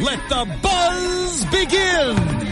[0.00, 2.44] let the buzz begin!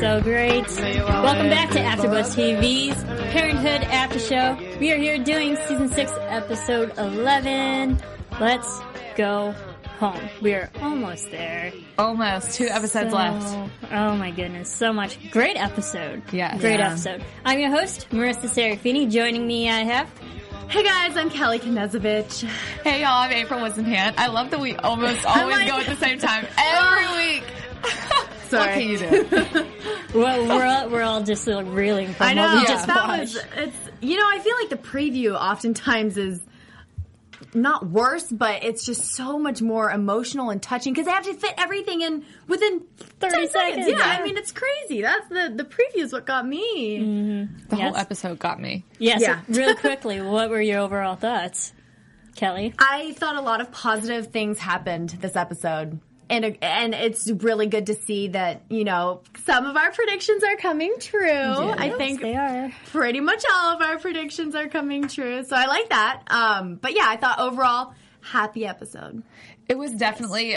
[0.00, 0.66] So great.
[0.68, 4.56] Welcome back to AfterBuzz TV's Parenthood After Show.
[4.78, 7.98] We are here doing season 6, episode 11.
[8.40, 8.80] Let's
[9.16, 9.52] go
[9.98, 10.20] home.
[10.42, 11.72] We are almost there.
[11.98, 13.70] Almost two episodes So- left.
[13.90, 15.18] Oh my goodness, so much.
[15.30, 16.22] Great episode.
[16.32, 16.56] Yeah.
[16.58, 16.88] Great Yeah.
[16.90, 17.24] episode.
[17.44, 19.10] I'm your host, Marissa Serafini.
[19.10, 20.08] Joining me, I have
[20.68, 22.42] Hey guys, I'm Kelly Knezovich.
[22.82, 24.14] Hey y'all, I'm April Wisenhant.
[24.18, 27.44] I love that we almost always like- go at the same time every week.
[28.48, 28.80] So what Sorry.
[28.80, 29.66] can you do?
[30.20, 32.44] well, we're all, we're all just like reeling from I know.
[32.46, 33.34] what we just that watched.
[33.34, 36.40] was it's you know, I feel like the preview oftentimes is
[37.54, 41.34] not worse, but it's just so much more emotional and touching because they have to
[41.34, 42.82] fit everything in within
[43.20, 44.18] 30 10 seconds, Yeah, yeah.
[44.20, 45.02] I mean it's crazy.
[45.02, 46.98] That's the the preview is what got me.
[46.98, 47.68] Mm-hmm.
[47.68, 47.88] The Yes.
[47.88, 48.84] whole episode got me.
[48.98, 49.40] Yes, Yeah.
[49.48, 51.72] real quickly, what were your overall thoughts,
[52.36, 52.74] Kelly?
[52.78, 56.00] I thought a lot of positive things happened this episode.
[56.28, 60.56] And, and it's really good to see that, you know, some of our predictions are
[60.56, 61.30] coming true.
[61.30, 62.72] I think they are.
[62.86, 65.44] pretty much all of our predictions are coming true.
[65.44, 66.22] So I like that.
[66.26, 69.22] Um, but yeah, I thought overall, happy episode.
[69.68, 70.56] It was definitely,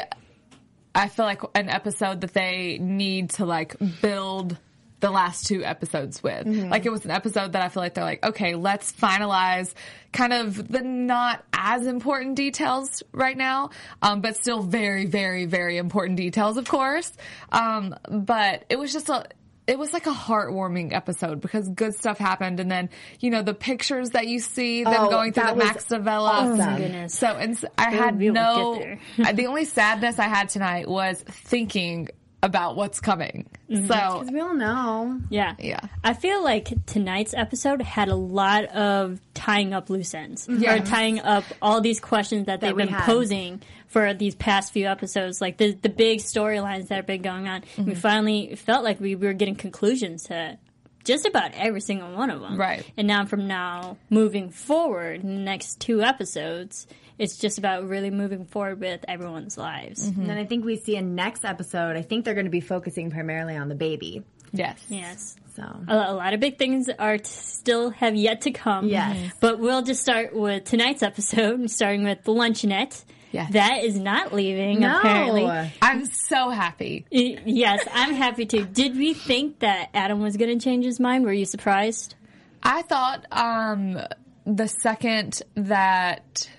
[0.95, 4.57] I feel like an episode that they need to like build
[4.99, 6.45] the last two episodes with.
[6.47, 9.73] Like it was an episode that I feel like they're like, okay, let's finalize
[10.11, 13.69] kind of the not as important details right now,
[14.01, 17.11] um, but still very, very, very important details, of course.
[17.51, 19.25] Um, but it was just a,
[19.67, 23.53] it was like a heartwarming episode because good stuff happened, and then you know the
[23.53, 26.59] pictures that you see them Oh, going through the Max Davella.
[26.59, 27.09] awesome.
[27.09, 28.81] So, and s- I had no.
[29.33, 32.09] the only sadness I had tonight was thinking
[32.41, 33.49] about what's coming.
[33.69, 35.19] So, We all know.
[35.29, 35.55] Yeah.
[35.59, 35.81] Yeah.
[36.03, 40.47] I feel like tonight's episode had a lot of tying up loose ends.
[40.47, 43.03] Or tying up all these questions that they've been had.
[43.03, 45.41] posing for these past few episodes.
[45.41, 47.61] Like the, the big storylines that have been going on.
[47.61, 47.85] Mm-hmm.
[47.85, 50.57] We finally felt like we were getting conclusions to
[51.03, 52.57] just about every single one of them.
[52.57, 52.85] Right.
[52.95, 56.87] And now from now moving forward, in the next two episodes,
[57.19, 60.09] it's just about really moving forward with everyone's lives.
[60.09, 60.21] Mm-hmm.
[60.21, 62.61] And then I think we see in next episode, I think they're going to be
[62.61, 64.23] focusing primarily on the baby.
[64.51, 64.79] yes.
[64.89, 65.35] Yes.
[65.55, 68.87] So a, a lot of big things are t- still have yet to come.
[68.87, 69.17] Yes.
[69.17, 69.31] Mhm.
[69.41, 73.03] But we'll just start with tonight's episode, starting with the luncheonette.
[73.31, 73.51] Yes.
[73.53, 74.97] That is not leaving, No.
[74.97, 75.71] apparently.
[75.83, 77.05] I'm so happy.
[77.11, 78.63] Yes, I'm happy to.
[78.63, 81.25] Did we think that Adam was going to change his mind?
[81.25, 82.15] Were you surprised?
[82.63, 83.99] I thought um,
[84.45, 86.49] the second that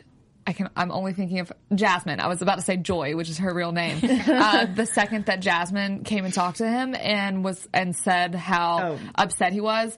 [0.50, 2.18] I can, I'm only thinking of Jasmine.
[2.20, 3.98] I was about to say Joy, which is her real name.
[4.26, 8.82] uh, the second that Jasmine came and talked to him and was and said how
[8.82, 8.98] Oh.
[9.14, 9.96] upset he was,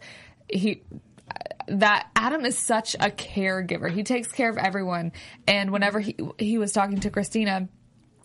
[0.49, 0.83] he
[1.69, 3.91] that Adam is such a caregiver.
[3.91, 5.12] He takes care of everyone.
[5.47, 7.69] And whenever he he was talking to Christina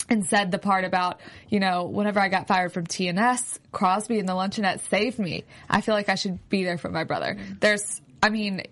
[0.09, 4.27] and said the part about, you know, whenever I got fired from TNS, Crosby and
[4.27, 5.43] the luncheonette saved me.
[5.69, 7.37] I feel like I should be there for my brother.
[7.59, 8.63] There's, I mean,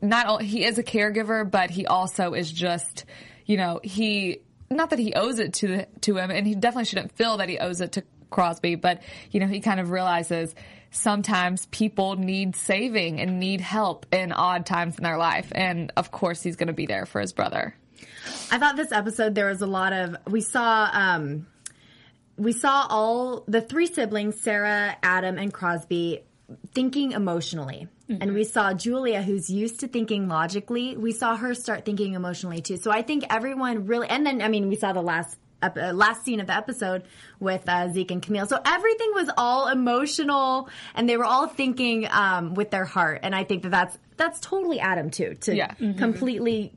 [0.00, 3.04] not he is a caregiver, but he also is just,
[3.46, 7.12] you know, he, not that he owes it to, to him, and he definitely shouldn't
[7.12, 10.54] feel that he owes it to Crosby, but, you know, he kind of realizes
[10.90, 15.52] sometimes people need saving and need help in odd times in their life.
[15.54, 17.74] And of course, he's going to be there for his brother.
[18.50, 21.46] I thought this episode there was a lot of we saw um
[22.36, 26.20] we saw all the three siblings, Sarah, Adam, and Crosby,
[26.72, 27.88] thinking emotionally.
[28.08, 32.62] And we saw Julia, who's used to thinking logically, we saw her start thinking emotionally
[32.62, 32.78] too.
[32.78, 35.92] So I think everyone really, and then, I mean, we saw the last ep- uh,
[35.92, 37.02] last scene of the episode
[37.38, 38.46] with uh, Zeke and Camille.
[38.46, 43.20] So everything was all emotional, and they were all thinking um, with their heart.
[43.24, 45.74] And I think that that's that's totally Adam too to Yeah.
[45.98, 46.72] completely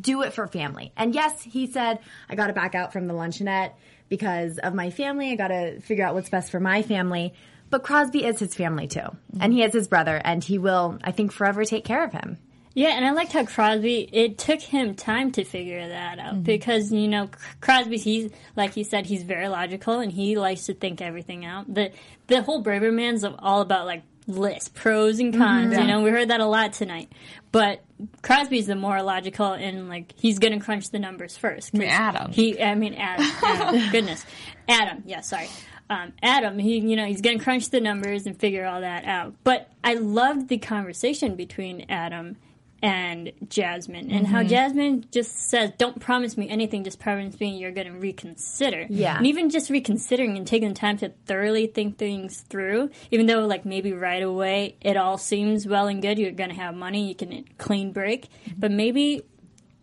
[0.00, 0.92] do it for family.
[0.96, 1.98] And yes, he said,
[2.28, 3.72] I got to back out from the luncheonette
[4.08, 5.32] because of my family.
[5.32, 7.34] I got to figure out what's best for my family.
[7.70, 9.16] But Crosby is his family too.
[9.40, 12.38] And he is his brother, and he will, I think, forever take care of him.
[12.76, 14.06] Yeah, and I liked how Crosby.
[14.12, 16.42] It took him time to figure that out mm-hmm.
[16.42, 17.30] because you know
[17.62, 17.96] Crosby.
[17.96, 21.72] He's like he said, he's very logical and he likes to think everything out.
[21.72, 21.90] the
[22.26, 25.72] The whole Braverman's all about like lists, pros and cons.
[25.72, 25.80] Mm-hmm.
[25.80, 27.10] You know, we heard that a lot tonight.
[27.50, 27.82] But
[28.20, 31.72] Crosby's the more logical and like he's going to crunch the numbers first.
[31.72, 32.30] 'cause mean, Adam.
[32.30, 33.26] He, I mean, Adam.
[33.42, 34.26] Adam goodness,
[34.68, 35.02] Adam.
[35.06, 35.48] Yeah, sorry.
[35.88, 39.04] Um, Adam, he, you know, he's going to crunch the numbers and figure all that
[39.04, 39.34] out.
[39.44, 42.36] But I loved the conversation between Adam
[42.82, 44.48] and Jasmine and how mm-hmm.
[44.48, 46.84] Jasmine just says, "Don't promise me anything.
[46.84, 49.16] Just promise me you're going to reconsider." Yeah.
[49.16, 53.46] and even just reconsidering and taking the time to thoroughly think things through, even though
[53.46, 56.18] like maybe right away it all seems well and good.
[56.18, 58.60] You're going to have money, you can clean break, mm-hmm.
[58.60, 59.22] but maybe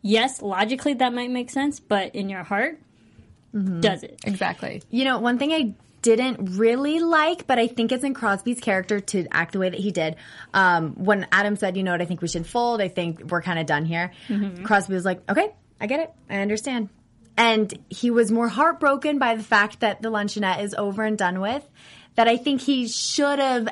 [0.01, 2.79] yes, logically that might make sense, but in your heart,
[3.55, 3.79] mm-hmm.
[3.79, 4.19] does it?
[4.23, 4.83] Exactly.
[4.91, 5.73] You know, one thing I
[6.03, 9.79] didn't really like, but I think it's in Crosby's character to act the way that
[9.79, 10.17] he did.
[10.53, 13.41] Um, when Adam said, you know what, I think we should fold, I think we're
[13.41, 14.11] kind of done here.
[14.63, 15.49] Crosby was like, okay,
[15.81, 16.11] I get it.
[16.29, 16.89] I understand.
[17.35, 21.39] And he was more heartbroken by the fact that the luncheonette is over and done
[21.39, 21.67] with,
[22.13, 23.69] that I think he should have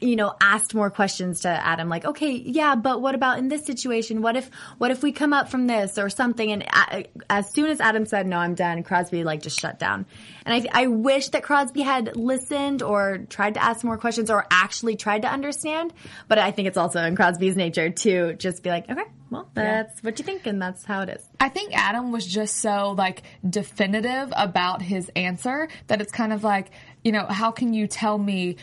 [0.00, 3.64] you know asked more questions to Adam like okay yeah but what about in this
[3.64, 4.22] situation?
[4.22, 6.52] What if what if we come up from this or something?
[6.52, 10.06] And a as soon as Adam said no I'm done Crosby like just shut down.
[10.44, 14.46] And I, I wish that Crosby had listened or tried to ask more questions or
[14.50, 15.92] actually tried to understand
[16.28, 20.02] but I think it's also in Crosby's nature to just be like okay well that's
[20.02, 21.28] what you think and that's how it is.
[21.40, 26.44] I think Adam was just so like definitive about his answer that it's kind of
[26.44, 26.70] like,
[27.02, 28.56] you know, how can you tell me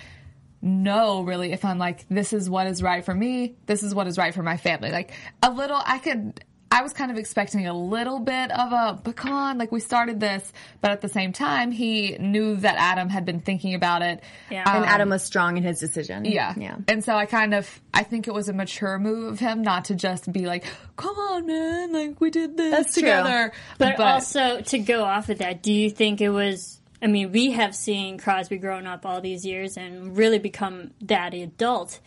[0.66, 4.08] no really if I'm like this is what is right for me, this is what
[4.08, 4.92] is right for my family.
[4.92, 6.44] Like a little I could
[6.76, 9.80] I was kind of expecting a little bit of a, but come on, like we
[9.80, 10.52] started this,
[10.82, 14.22] but at the same time, he knew that Adam had been thinking about it.
[14.52, 14.64] Yeah.
[14.70, 16.54] Um, and Adam was strong in his decision yeah.
[16.58, 19.62] yeah And so I kind of, I think it was a mature move of him
[19.62, 20.66] not to just be like,
[20.98, 23.04] come on, man, like we did this That's true.
[23.04, 23.54] together.
[23.78, 26.82] But, also to go off of that, do you think it was?
[27.02, 31.34] I mean, we have seen Crosby growing up all these years and really become that
[31.34, 32.00] adult,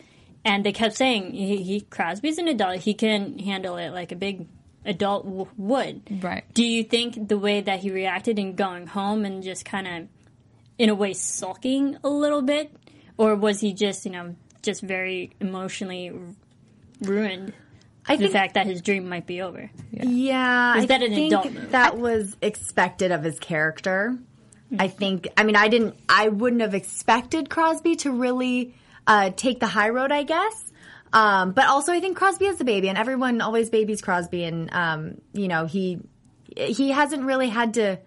[0.43, 4.15] and they kept saying he, he Crosby's an adult; he can handle it like a
[4.15, 4.47] big
[4.85, 6.23] adult w- would.
[6.23, 6.43] Right.
[6.53, 10.07] Do you think the way that he reacted in going home and just kind of,
[10.77, 12.75] in a way, sulking a little bit,
[13.17, 16.17] or was he just you know just very emotionally r-
[17.01, 17.53] ruined?
[18.07, 19.69] I The think fact that his dream might be over.
[19.91, 21.71] Yeah, Is I an think adult move?
[21.71, 24.17] that was expected of his character.
[24.77, 25.27] I think.
[25.37, 25.95] I mean, I didn't.
[26.07, 28.75] I wouldn't have expected Crosby to really
[29.07, 30.11] uh, take the high road.
[30.11, 30.71] I guess.
[31.11, 34.71] Um, but also, I think Crosby is the baby, and everyone always babies Crosby, and
[34.71, 35.99] um, you know he
[36.55, 37.99] he hasn't really had to.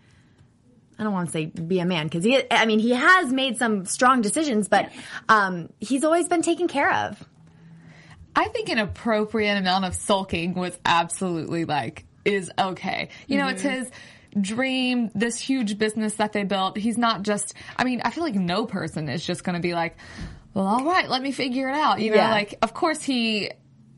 [0.99, 2.43] I don't want to say be a man because he.
[2.51, 4.93] I mean, he has made some strong decisions, but
[5.29, 7.23] um, he's always been taken care of.
[8.35, 13.09] I think an appropriate amount of sulking was absolutely like is okay.
[13.27, 13.91] You know, it's his
[14.41, 16.77] dream, this huge business that they built.
[16.77, 19.75] He's not just I mean, I feel like no person is just going to be
[19.75, 19.97] like,
[20.55, 22.31] "Well, all right, let me figure it out." You know, Yeah.
[22.31, 23.51] like of course he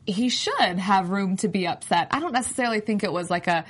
[0.05, 2.09] he should have room to be upset.
[2.11, 3.65] I don't necessarily think it was like a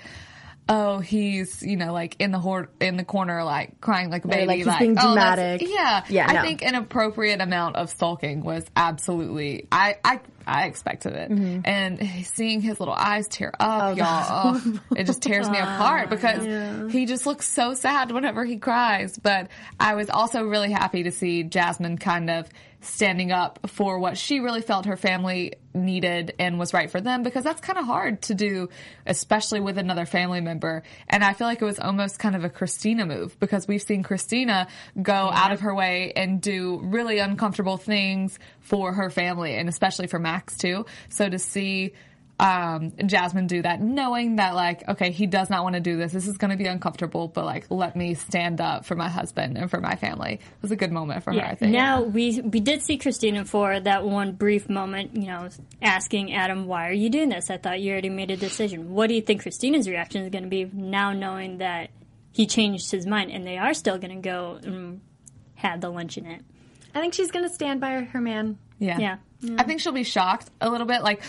[0.68, 4.28] Oh, he's you know like in the hor- in the corner like crying like a
[4.28, 5.62] baby, like, he's being oh, dramatic.
[5.68, 6.42] Yeah, Yeah, I no.
[6.42, 9.68] think an appropriate amount of sulking was absolutely.
[9.72, 11.60] I I I expected it, Mm-hmm.
[11.66, 16.10] and seeing his little eyes tear up, Oh, y'all, oh, it just tears me apart
[16.12, 19.18] because he just looks so sad whenever he cries.
[19.18, 22.48] But I was also really happy to see Jasmine kind of
[22.86, 27.24] standing up for what she really felt her family needed and was right for them
[27.24, 28.70] because that's kind of hard to do,
[29.06, 30.84] especially with another family member.
[31.10, 34.04] And I feel like it was almost kind of a Christina move because we've seen
[34.04, 34.68] Christina
[35.02, 40.08] go out of her way and do really uncomfortable things for her family and especially
[40.08, 40.86] for Max too.
[41.10, 41.94] So to see
[42.38, 46.12] um, Jasmine do that, knowing that like, okay, he does not want to do this.
[46.12, 49.58] This is going to be uncomfortable, but like, let me stand up for my husband
[49.58, 50.34] and for my family.
[50.34, 51.72] It was a good moment for her, I think.
[51.72, 55.48] Now we we did see Christina for that one brief moment, you know,
[55.82, 57.50] asking Adam, "Why are you doing this?
[57.50, 60.44] I thought you already made a decision." What do you think Christina's reaction is going
[60.44, 61.90] to be now, knowing that
[62.32, 65.00] he changed his mind and they are still going to go and
[65.56, 66.42] have the luncheonette?
[66.94, 68.58] I think she's going to stand by her man.
[68.80, 69.00] Yeah.
[69.00, 69.18] Yeah.
[69.58, 71.22] I think she'll be shocked a little bit, like,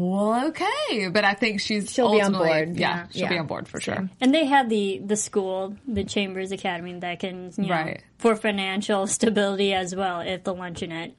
[0.00, 1.08] well, okay.
[1.08, 2.76] But I think she's She'll be on board.
[2.76, 3.26] Yeah, Yeah.
[3.26, 4.08] she'll be on board for sure.
[4.20, 8.02] And they have the the school, the Chambers Academy, that can, you know, Right.
[8.18, 10.20] for financial stability as well.
[10.20, 11.12] If the luncheonette,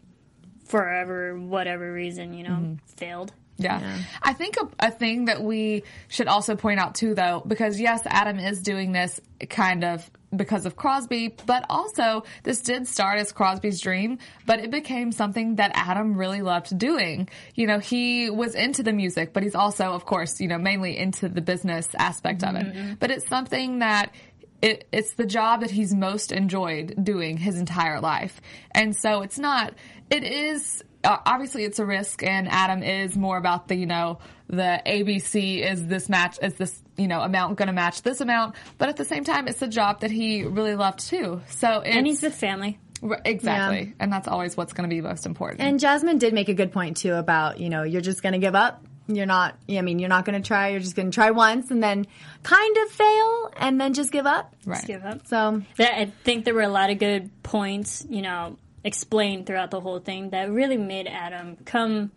[0.65, 2.73] forever whatever reason, you know, Mm-hmm.
[2.97, 3.33] failed.
[3.57, 3.97] Yeah.
[4.23, 8.01] I think a, a thing that we should also point out too, though, because yes,
[8.07, 13.31] Adam is doing this kind of because of Crosby, but also this did start as
[13.31, 17.27] Crosby's dream, but it became something that Adam really loved doing.
[17.55, 20.97] You know, he was into the music, but he's also, of course, you know, mainly
[20.97, 23.00] into the business aspect of it.
[23.00, 24.13] But it's something that
[24.61, 28.39] it, it's the job that he's most enjoyed doing his entire life.
[28.71, 29.73] And so it's not,
[30.09, 34.19] it is, uh, obviously it's a risk and Adam is more about the, you know,
[34.47, 38.55] the ABC is this match, is this, you know, amount going to match this amount.
[38.77, 41.41] But at the same time, it's a job that he really loved too.
[41.50, 42.79] So it's, And he's with family.
[43.03, 43.79] r- exactly.
[43.88, 43.93] Yeah.
[44.00, 45.62] And that's always what's going to be most important.
[45.62, 48.39] And Jasmine did make a good point too about, you know, you're just going to
[48.39, 48.86] give up.
[49.08, 50.70] You're not, I mean, you're not going to try.
[50.70, 52.05] You're just going to try once and then
[52.43, 54.53] kind of fail and then just give up.
[54.65, 54.86] right.
[54.86, 55.27] Give up.
[55.27, 59.70] So, That, I think there were a lot of good points, you know, explained throughout
[59.72, 62.12] the whole thing that really made Adam come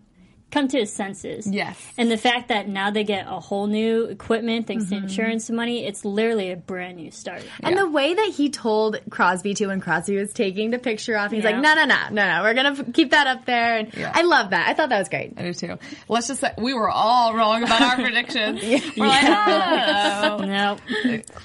[0.55, 1.47] come to his senses.
[1.47, 1.77] Yes.
[1.99, 5.05] And the fact that now they get a whole new equipment thanks to mm-hmm.
[5.07, 7.43] insurance money, it's literally a brand new start.
[7.61, 11.33] and the way that he told Crosby to when Crosby was taking the picture off,
[11.33, 11.51] he's Yeah.
[11.51, 13.79] like, no, no, no, no, no, we're going to keep that up there.
[13.79, 14.13] And Yeah.
[14.15, 14.69] I love that.
[14.69, 15.35] I thought that was great.
[15.37, 15.77] I do too.
[16.09, 18.63] Let's just say we were all wrong about our predictions.
[18.63, 20.39] We're like, oh.
[20.45, 20.77] No.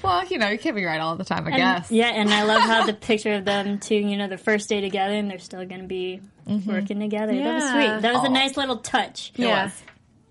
[0.04, 1.90] Well, you know, you can't be right all the time, I And- guess.
[1.90, 4.80] Yeah, and I love how the picture of them two, you know, the first day
[4.80, 7.32] together and they're still going to be working together.
[7.34, 7.72] That was Yeah.
[7.72, 8.02] sweet.
[8.02, 8.26] That was Aw.
[8.26, 9.32] a nice little touch.
[9.36, 9.64] Yeah.
[9.64, 9.82] was.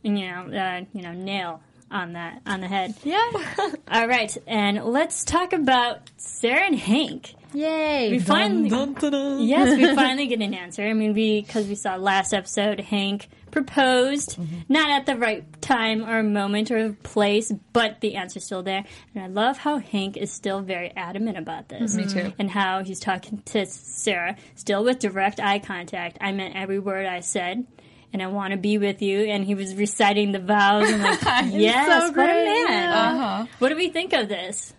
[0.03, 1.61] And, you know, uh, you know, nail
[1.91, 2.93] on that on the head.
[3.03, 3.19] Yeah.
[3.91, 7.33] All right, and let's talk about Sarah and Hank.
[7.53, 8.11] Yay.
[8.11, 10.83] We finally, yes, we finally get an answer.
[10.83, 14.37] I mean, we because we saw last episode, Hank proposed,
[14.67, 18.85] not at the right time or moment or place, but the answer's still there.
[19.13, 21.95] And I love how Hank is still very adamant about this.
[21.95, 22.33] Me too.
[22.39, 26.17] And how he's talking to Sarah, still with direct eye contact.
[26.21, 27.65] I meant every word I said.
[28.11, 29.25] And I want to be with you.
[29.25, 30.89] And he was reciting the vows.
[30.89, 31.21] And like,
[31.53, 32.91] yes, so what a great, man.
[32.91, 33.45] Uh-huh.
[33.59, 34.73] What do we think of this?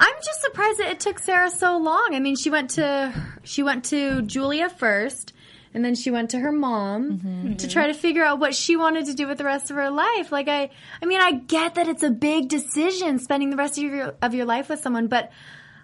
[0.00, 2.10] I'm just surprised that it took Sarah so long.
[2.12, 5.32] I mean, she went to she went to Julia first,
[5.74, 9.06] and then she went to her mom to try to figure out what she wanted
[9.06, 10.32] to do with the rest of her life.
[10.32, 10.70] Like I,
[11.02, 14.34] I mean, I get that it's a big decision spending the rest of your of
[14.34, 15.30] your life with someone, but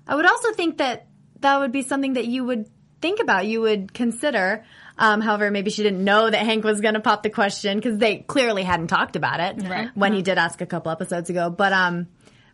[0.06, 1.06] I would also think that
[1.40, 2.66] that would be something that you would
[3.00, 4.64] think about, you would consider.
[4.96, 7.98] Um, however, maybe she didn't know that Hank was going to pop the question because
[7.98, 9.90] they clearly hadn't talked about it Right.
[9.94, 11.50] when he did ask a couple episodes ago.
[11.50, 12.06] But um,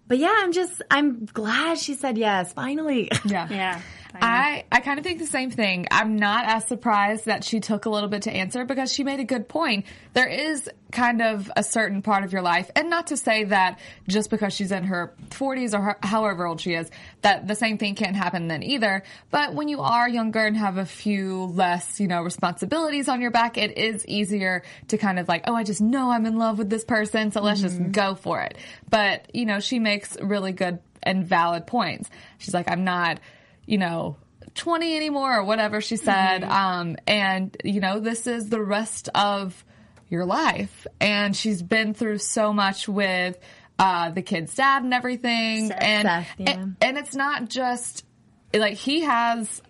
[0.08, 2.52] but yeah, I'm just I'm glad she said yes.
[2.52, 3.10] Finally.
[3.26, 3.46] Yeah.
[3.50, 3.80] Yeah.
[4.14, 5.86] I, I kind of think the same thing.
[5.90, 9.20] I'm not as surprised that she took a little bit to answer because she made
[9.20, 9.86] a good point.
[10.14, 13.78] There is kind of a certain part of your life, and not to say that
[14.08, 16.90] just because she's in her 40s or her, however old she is,
[17.22, 19.04] that the same thing can't happen then either.
[19.30, 23.30] But when you are younger and have a few less, you know, responsibilities on your
[23.30, 26.58] back, it is easier to kind of like, oh, I just know I'm in love
[26.58, 27.92] with this person, so let's just mm-hmm.
[27.92, 28.56] go for it.
[28.88, 32.10] But, you know, she makes really good and valid points.
[32.38, 33.20] She's like, I'm not,
[33.70, 34.16] you know,
[34.56, 36.42] 20 anymore or whatever she said.
[36.42, 39.64] Um, and, you know, this is the rest of
[40.08, 40.88] your life.
[41.00, 43.38] And she's been through so much with,
[43.78, 45.68] uh, the kid's dad and everything.
[45.68, 45.82] Seth.
[45.82, 46.50] and, Seth, yeah.
[46.50, 48.04] and, and it's not just,
[48.52, 49.62] like, he has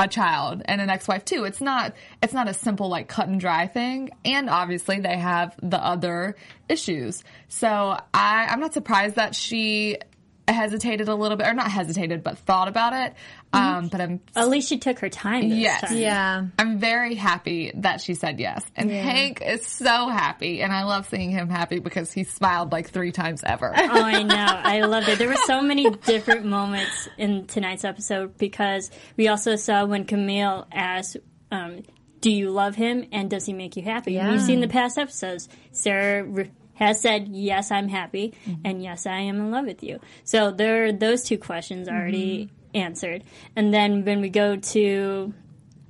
[0.00, 1.44] a child and an ex-wife too.
[1.44, 4.10] It's not, it's not a simple, like, cut and dry thing.
[4.24, 6.34] And obviously they have the other
[6.68, 7.22] issues.
[7.46, 7.68] So
[8.12, 9.98] I, I'm not surprised that she
[10.46, 13.14] hesitated a little bit, or not hesitated, but thought about it.
[13.52, 15.48] Um, but I'm At least she took her time.
[15.48, 15.80] This Yes.
[15.88, 15.96] time.
[15.96, 16.44] yeah.
[16.58, 18.64] I'm very happy that she said yes.
[18.76, 20.60] And Hank is so happy.
[20.60, 23.72] And I love seeing him happy because he smiled like three times ever.
[23.76, 24.34] Oh, I know.
[24.36, 25.18] I loved it.
[25.18, 30.66] There were so many different moments in tonight's episode because we also saw when Camille
[30.72, 31.16] asked,
[31.52, 31.82] um,
[32.20, 34.32] "Do you love him and does he make you happy?" And Yeah.
[34.32, 35.48] We've seen the past episodes.
[35.72, 40.00] Sarah re- has said, "Yes, I'm happy," and "Yes, I am in love with you."
[40.24, 43.24] So there, are those two questions already answered.
[43.56, 45.32] And then when we go to,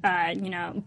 [0.04, 0.82] uh, you know,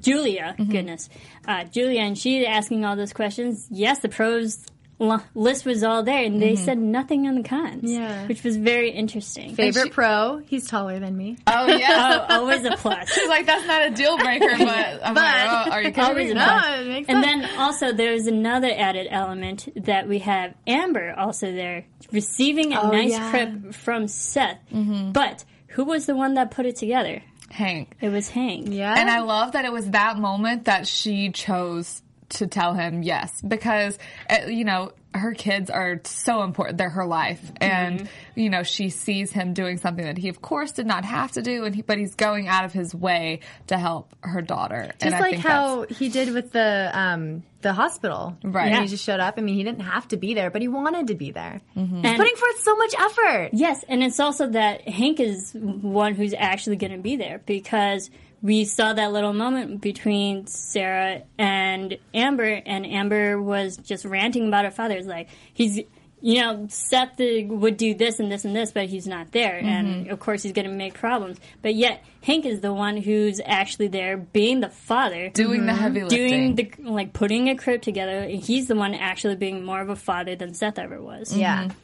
[0.00, 0.70] Julia, Mm-hmm.
[0.72, 1.08] goodness,
[1.46, 3.66] uh, Julia, and she's asking all those questions.
[3.70, 4.64] Yes, the pros
[5.00, 6.64] l- list was all there, and they mm-hmm.
[6.64, 7.90] said nothing on the cons.
[7.90, 8.26] Yeah.
[8.26, 9.54] which was very interesting.
[9.54, 10.38] Favorite she- pro?
[10.46, 11.38] He's taller than me.
[11.46, 12.26] oh, yeah.
[12.30, 13.10] Oh, always a plus.
[13.10, 16.26] She's like, that's not a deal breaker, but I'm like, oh, are you kidding Always
[16.26, 16.30] me?
[16.32, 16.44] a No.
[16.46, 16.80] plus.
[16.80, 17.42] it makes And sense.
[17.46, 22.90] then also there's another added element that we have Amber also there receiving a Oh,
[22.90, 23.30] nice yeah.
[23.30, 24.58] crib from Seth.
[24.72, 25.12] Mm-hmm.
[25.12, 27.22] But who was the one that put it together?
[27.50, 27.94] Hank.
[28.00, 28.66] It was Hank.
[28.70, 28.94] yeah.
[28.98, 33.40] And I love that it was that moment that she chose to tell him yes
[33.40, 36.76] because uh, you know her kids are so important.
[36.78, 37.40] They're her life.
[37.60, 41.32] And, you know, she sees him doing something that he, of course, did not have
[41.32, 44.74] to do, and he, but he's going out of his way to help her daughter.
[44.76, 48.36] and Just I like think how he did with the um, the hospital.
[48.44, 48.82] Right.
[48.82, 49.34] He just showed up.
[49.38, 51.60] I mean, he didn't have to be there, but he wanted to be there.
[51.76, 52.04] Mm-hmm.
[52.04, 53.50] And- Putting forth so much effort.
[53.54, 58.10] Yes, and it's also that Hank is one who's actually going to be there because
[58.42, 64.64] we saw that little moment between Sarah and Amber, and Amber was just ranting about
[64.64, 64.96] her father.
[64.96, 65.80] It's like he's,
[66.20, 69.54] you know, Seth the, would do this and this and this, but he's not there,
[69.54, 69.66] mm-hmm.
[69.66, 71.38] and of course he's going to make problems.
[71.62, 75.80] But yet Hank is the one who's actually there, being the father, doing the mm-hmm.
[75.80, 76.54] heavy lifting.
[76.54, 78.18] doing the like putting a crib together.
[78.18, 81.36] and He's the one actually being more of a father than Seth ever was.
[81.36, 81.64] Yeah.
[81.64, 81.78] Mm-hmm.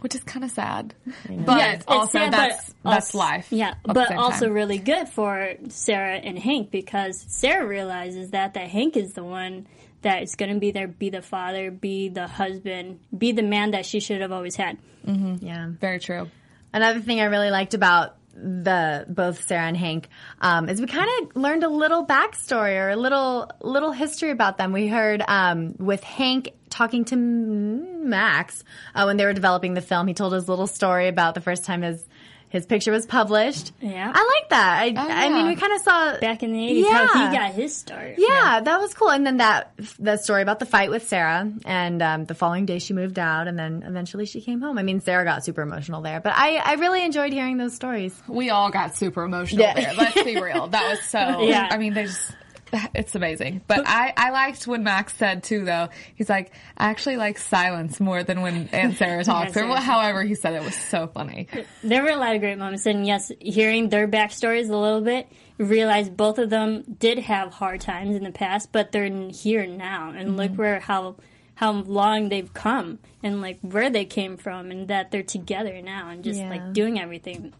[0.00, 0.94] Which is kind of sad.
[1.28, 3.48] But Yeah, it's also sad, but that's that's also- life.
[3.50, 4.54] Yeah, but also time.
[4.54, 9.66] really good for Sarah and Hank because Sarah realizes that that Hank is the one
[10.02, 13.72] that is going to be there, be the father, be the husband, be the man
[13.72, 14.78] that she should have always had.
[15.04, 15.68] Yeah.
[15.80, 16.28] very true.
[16.72, 20.08] Another thing I really liked about the both Sarah and Hank
[20.40, 24.58] um, is we kind of learned a little backstory or a little little history about
[24.58, 24.72] them.
[24.72, 28.62] We heard um, with Hank talking to Max
[28.94, 30.06] uh, when they were developing the film.
[30.06, 32.02] He told his little story about the first time his
[32.50, 33.72] his picture was published.
[33.78, 34.10] Yeah.
[34.14, 34.78] I like that.
[34.96, 37.30] I, I mean, we kind of saw Back in the 80s, how Yeah.
[37.30, 38.14] he got his start.
[38.16, 39.10] Yeah, that was cool.
[39.10, 42.78] And then that that story about the fight with Sarah, and um, the following day
[42.78, 44.78] she moved out, and then eventually she came home.
[44.78, 48.14] I mean, Sarah got super emotional there, but I I really enjoyed hearing those stories.
[48.26, 49.74] We all got super emotional Yeah.
[49.74, 49.92] there.
[49.94, 50.68] Let's be real.
[50.68, 51.42] That was so.
[51.42, 51.68] Yeah.
[51.70, 52.32] I mean, they just.
[52.94, 53.62] It's amazing.
[53.66, 55.88] But I, I liked when Max said too, though.
[56.14, 59.56] He's like, I actually like silence more than when Aunt Sarah talks.
[59.56, 61.48] or however he said it was so funny.
[61.82, 65.28] There were a lot of great moments, and yes, hearing their backstories a little bit,
[65.58, 69.66] you realize both of them did have hard times in the past, but they're here
[69.66, 70.36] now, and mm-hmm.
[70.36, 71.16] look where how
[71.54, 76.08] how long they've come, and like where they came from, and that they're together now,
[76.10, 76.50] and just Yeah.
[76.50, 77.52] like doing everything.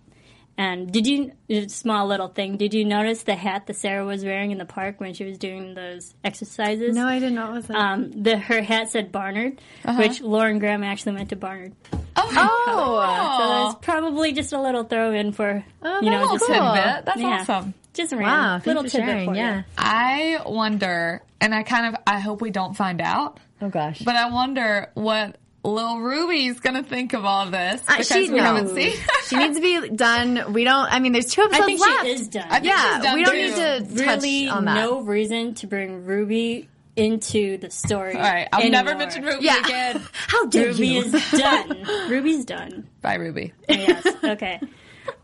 [0.59, 1.31] And did you
[1.69, 2.57] small little thing?
[2.57, 5.39] Did you notice the hat that Sarah was wearing in the park when she was
[5.39, 6.97] doing those exercises?
[6.97, 7.77] No, I didn't know what was that.
[7.77, 9.61] Um, the her hat said Barnard,
[9.97, 11.75] which Lauren Graham actually meant to Barnard.
[11.93, 13.39] oh, oh.
[13.39, 16.57] So that's probably just a little throw in for Oh, you know that's just cool.
[16.75, 17.05] Tidbit.
[17.05, 17.27] That's Yeah.
[17.41, 17.75] awesome.
[17.95, 18.23] just a wow!
[18.23, 19.29] random Thanks little for tidbit sharing.
[19.29, 19.41] for you.
[19.41, 19.63] Yeah.
[19.79, 24.01] I wonder, and I kind of, I hope we don't find out, Oh gosh.
[24.01, 28.67] but I wonder what Lil Ruby's gonna think of all this Uh, she we haven't
[28.69, 28.75] knows.
[28.77, 28.93] seen.
[29.29, 30.53] she needs to be done.
[30.53, 30.87] We don't.
[30.93, 32.03] I mean, there's two episodes I think left.
[32.05, 32.47] she is done.
[32.49, 33.41] I think Yeah, she's done we don't too.
[33.43, 33.55] need
[33.97, 34.75] to touch really on that.
[34.75, 38.15] no reason to bring Ruby into the story.
[38.15, 39.07] All right, I'll never anymore.
[39.07, 39.61] mention Ruby Yeah.
[39.65, 40.03] again.
[40.13, 41.03] How dare Ruby you?
[41.03, 41.85] is done.
[42.09, 42.89] Ruby's done.
[43.03, 43.53] Bye, Ruby.
[43.69, 44.07] Yes.
[44.25, 44.61] Okay.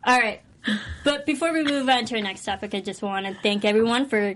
[0.05, 0.41] All right.
[1.05, 4.09] But before we move on to our next topic, I just want to thank everyone
[4.09, 4.35] for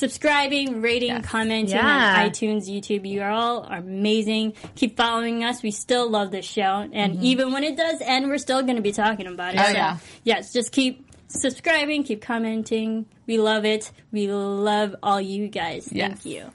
[0.00, 2.16] subscribing, rating, commenting Yeah.
[2.24, 3.06] on iTunes, YouTube.
[3.08, 4.54] You are all amazing.
[4.74, 5.62] Keep following us.
[5.62, 6.88] We still love this show.
[6.92, 9.60] And even when it does end, we're still going to be talking about it.
[9.60, 9.98] Oh, so, yeah.
[10.24, 13.06] yes, just keep subscribing, keep commenting.
[13.26, 13.92] We love it.
[14.10, 15.88] We love all you guys.
[15.92, 16.08] Yes.
[16.22, 16.50] Thank you.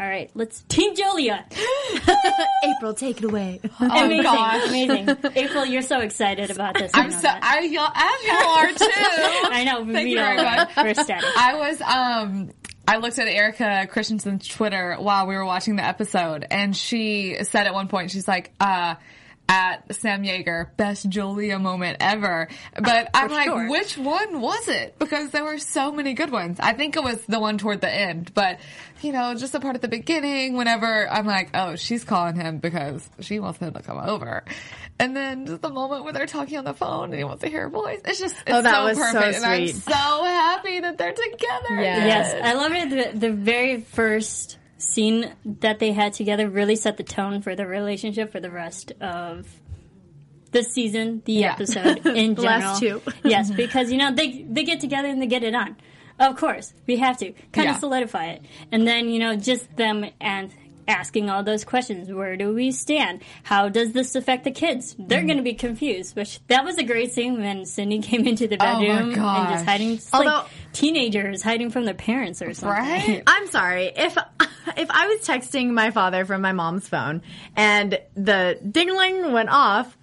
[0.00, 1.44] All right, let's Team Julia.
[2.62, 3.60] April, take it away.
[3.80, 4.68] amazing, gosh.
[4.68, 5.08] amazing.
[5.34, 6.92] April, you're so excited about this.
[6.94, 7.40] I I'm know so that.
[7.42, 9.50] I y'all as you are too.
[9.50, 9.84] I know.
[9.92, 10.76] Thank we you all very much.
[10.76, 11.28] We're ecstatic.
[11.36, 12.50] I was um
[12.88, 17.66] I looked at Erika Christensen's Twitter while we were watching the episode and she said
[17.66, 18.94] at one point she's like uh
[19.48, 22.48] at Sam Jaeger, best Julia moment ever.
[22.74, 23.70] But I'm like, sure.
[23.70, 24.98] which one was it?
[24.98, 26.58] Because there were so many good ones.
[26.60, 28.58] I think it was the one toward the end, but
[29.00, 32.58] you know, just the part at the beginning whenever I'm like, oh, she's calling him
[32.58, 34.44] because she wants him to come over.
[34.98, 37.48] And then just the moment where they're talking on the phone and he wants to
[37.48, 38.00] hear her voice.
[38.04, 39.36] It's just, it's Oh, that so was so perfect.
[39.36, 39.92] and I'm so
[40.24, 41.74] happy that they're together.
[41.80, 42.04] Yeah.
[42.06, 43.12] Yes, I love it.
[43.12, 47.66] The, the very first scene that they had together really set the tone for the
[47.66, 49.46] relationship for the rest of
[50.52, 51.52] the season, the Yeah.
[51.52, 52.60] episode in The general.
[52.70, 53.02] last two.
[53.24, 55.76] yes, because you know they they get together and they get it on.
[56.18, 57.74] Of course, we have to kind Yeah.
[57.74, 60.50] of solidify it, and then you know just them and
[60.88, 62.10] asking all those questions.
[62.10, 63.20] Where do we stand?
[63.42, 64.96] How does this affect the kids?
[64.98, 65.26] They're Mm-hmm.
[65.26, 66.16] going to be confused.
[66.16, 69.66] Which that was a great scene when Sydney came into the Oh bedroom and just
[69.66, 72.70] hiding, just like Although- teenagers hiding from their parents or something.
[72.82, 73.22] Right?
[73.26, 74.16] I'm sorry if
[74.76, 77.22] if I was texting my father from my mom's phone
[77.56, 79.94] and the dingling went off.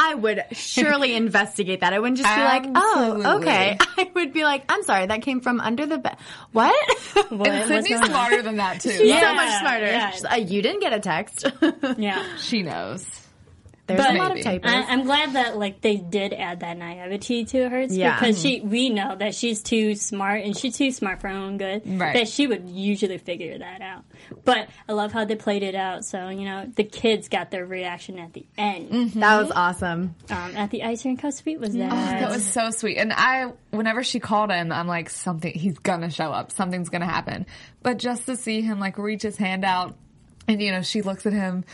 [0.00, 1.92] I would surely investigate that.
[1.92, 5.40] I wouldn't just be like, "Oh, okay." I would be like, "I'm sorry, that came
[5.40, 6.16] from under the bed."
[6.52, 6.72] What?
[7.30, 8.90] What- And what's Sydney's smarter than that too.
[8.90, 9.20] She's Yeah.
[9.22, 9.86] so much smarter.
[9.86, 10.12] yeah.
[10.22, 11.46] Like, "Uh, you didn't get a text.
[11.96, 12.24] Yeah.
[12.38, 13.04] She knows.
[13.88, 14.42] There's But a lot of Maybe.
[14.44, 14.70] typos.
[14.70, 18.20] I, I'm glad that like they did add that naivety to her Yeah.
[18.20, 21.56] because she we know that she's too smart and she's too smart for her own
[21.58, 22.12] good Right.
[22.14, 24.04] that she would usually figure that out.
[24.44, 26.04] But I love how they played it out.
[26.04, 28.90] So you know the kids got their reaction at the end.
[28.90, 29.20] Mm-hmm.
[29.20, 30.14] that was awesome.
[30.30, 31.90] Um, at the ice rink, how sweet was that?
[31.90, 32.98] That was so sweet.
[32.98, 36.52] And I, whenever she called him, I'm like, something, he's gonna show up.
[36.52, 37.46] Something's gonna happen.
[37.82, 39.96] But just to see him like reach his hand out
[40.46, 41.64] and, you know, she looks at him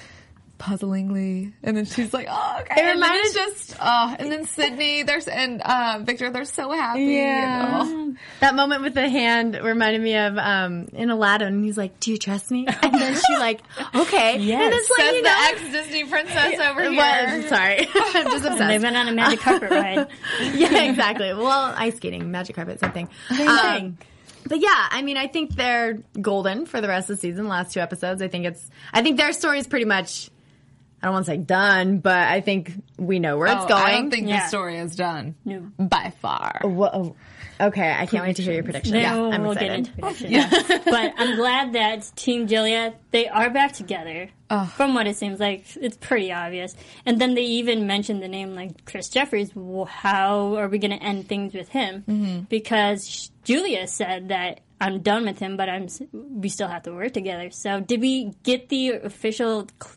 [0.65, 2.75] puzzlingly and then she's like, oh, okay.
[2.77, 6.73] and then reminded- it's just, oh, and then Sydney, there's, and, uh, Victor, they're so
[6.73, 7.03] happy.
[7.03, 7.83] Yeah.
[7.83, 8.21] And, oh.
[8.41, 11.63] That moment with the hand reminded me of um, in Aladdin.
[11.65, 13.61] He's like, "Do you trust me?" And then she like,
[13.95, 14.63] "Okay." Yes.
[14.65, 16.93] And it's like Says you the know, ex-Disney princess over here.
[16.93, 18.59] Well, sorry, I'm just obsessed.
[18.59, 18.83] They obsessed.
[18.85, 20.07] went on a magic carpet ride.
[20.55, 21.33] yeah, exactly.
[21.35, 23.09] Well, ice skating, magic carpet, same thing.
[23.37, 23.99] Same Um, thing.
[24.47, 27.49] But yeah, I mean, I think they're golden for the rest of the season.
[27.49, 28.71] Last two episodes, I think it's.
[28.93, 30.31] I think their story is pretty much.
[31.05, 33.83] I don't want to say done, but I think we know where it's Oh, going.
[33.83, 34.41] I don't think Yeah.
[34.41, 35.35] the story is done.
[35.45, 35.71] No.
[35.79, 36.61] By far.
[36.65, 37.15] Whoa.
[37.61, 38.93] Okay, I can't wait to hear your prediction.
[38.95, 39.85] Then Yeah, we'll, I'm we'll excited.
[39.85, 40.81] get into predictions.
[40.87, 44.31] but I'm glad that Team Julia they are back together.
[44.77, 46.75] From what it seems like, it's pretty obvious.
[47.05, 49.51] And then they even mentioned the name like Chris Jeffries.
[49.89, 52.05] How are we going to end things with him?
[52.09, 52.41] Mm-hmm.
[52.49, 57.13] Because Julia said that I'm done with him, but I'm we still have to work
[57.13, 57.51] together.
[57.51, 59.97] So did we get the official cl-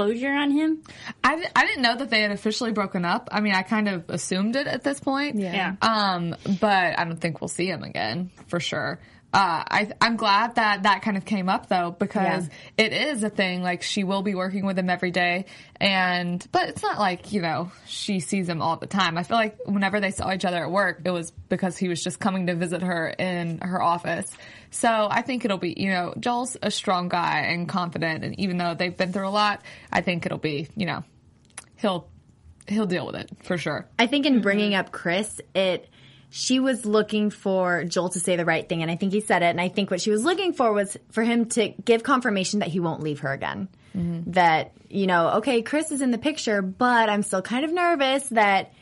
[0.00, 0.82] closure on him?
[1.22, 3.28] I, I didn't know that they had officially broken up.
[3.30, 5.36] I mean, I kind of assumed it at this point.
[5.36, 5.76] Yeah.
[5.82, 8.98] Um, but I don't think we'll see him again for sure.
[9.32, 13.30] Uh, I, I'm glad that that kind of came up though because it is a
[13.30, 13.62] thing.
[13.62, 17.40] Like she will be working with him every day, and but it's not like you
[17.40, 19.16] know she sees him all the time.
[19.16, 22.02] I feel like whenever they saw each other at work, it was because he was
[22.02, 24.32] just coming to visit her in her office.
[24.72, 28.58] So I think it'll be you know Joel's a strong guy and confident, and even
[28.58, 29.62] though they've been through a lot,
[29.92, 31.04] I think it'll be you know
[31.76, 32.08] he'll
[32.66, 33.86] he'll deal with it for sure.
[33.96, 35.88] I think in bringing up Chris, it
[36.30, 39.42] she was looking for Joel to say the right thing, and I think he said
[39.42, 39.46] it.
[39.46, 42.68] And I think what she was looking for was for him to give confirmation that
[42.68, 43.68] he won't leave her again.
[43.96, 44.30] Mm-hmm.
[44.30, 48.28] That you know, okay, Chris is in the picture, but I'm still kind of nervous
[48.28, 48.72] that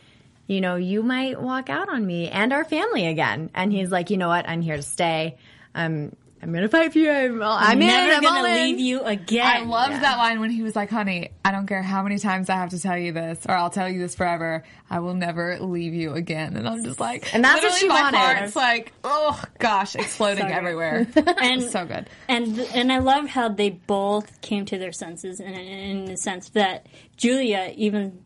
[0.47, 3.51] you know you might walk out on me and our family again.
[3.55, 5.39] And he's like, you know what, I'm here to stay.
[5.75, 7.11] I'm I'm gonna fight for you.
[7.11, 7.87] I'm, I'm in.
[7.88, 8.55] Never I'm gonna in.
[8.55, 9.44] leave you again.
[9.44, 12.48] I loved that line when he was like, "Honey, I don't care how many times
[12.48, 14.62] I have to tell you this, or I'll tell you this forever.
[14.88, 18.03] I will never leave you again." And I'm just like, And that's what she my
[18.03, 18.18] wanted.
[18.18, 21.07] Heart's like, oh gosh, exploding So everywhere.
[21.40, 22.09] And so good.
[22.29, 26.51] And and I love how they both came to their senses in, in the sense
[26.51, 28.22] that Julia even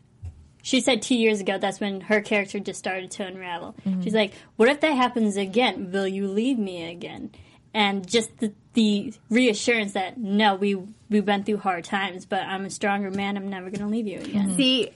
[0.61, 3.75] she said two years ago that's when her character just started to unravel.
[3.85, 4.01] Mm-hmm.
[4.01, 5.91] She's like, "What if that happens again?
[5.91, 7.31] Will you leave me again?"
[7.73, 10.75] And just the, the reassurance that no, we
[11.09, 13.37] we went through hard times, but I'm a stronger man.
[13.37, 14.55] I'm never going to leave you again.
[14.55, 14.91] See,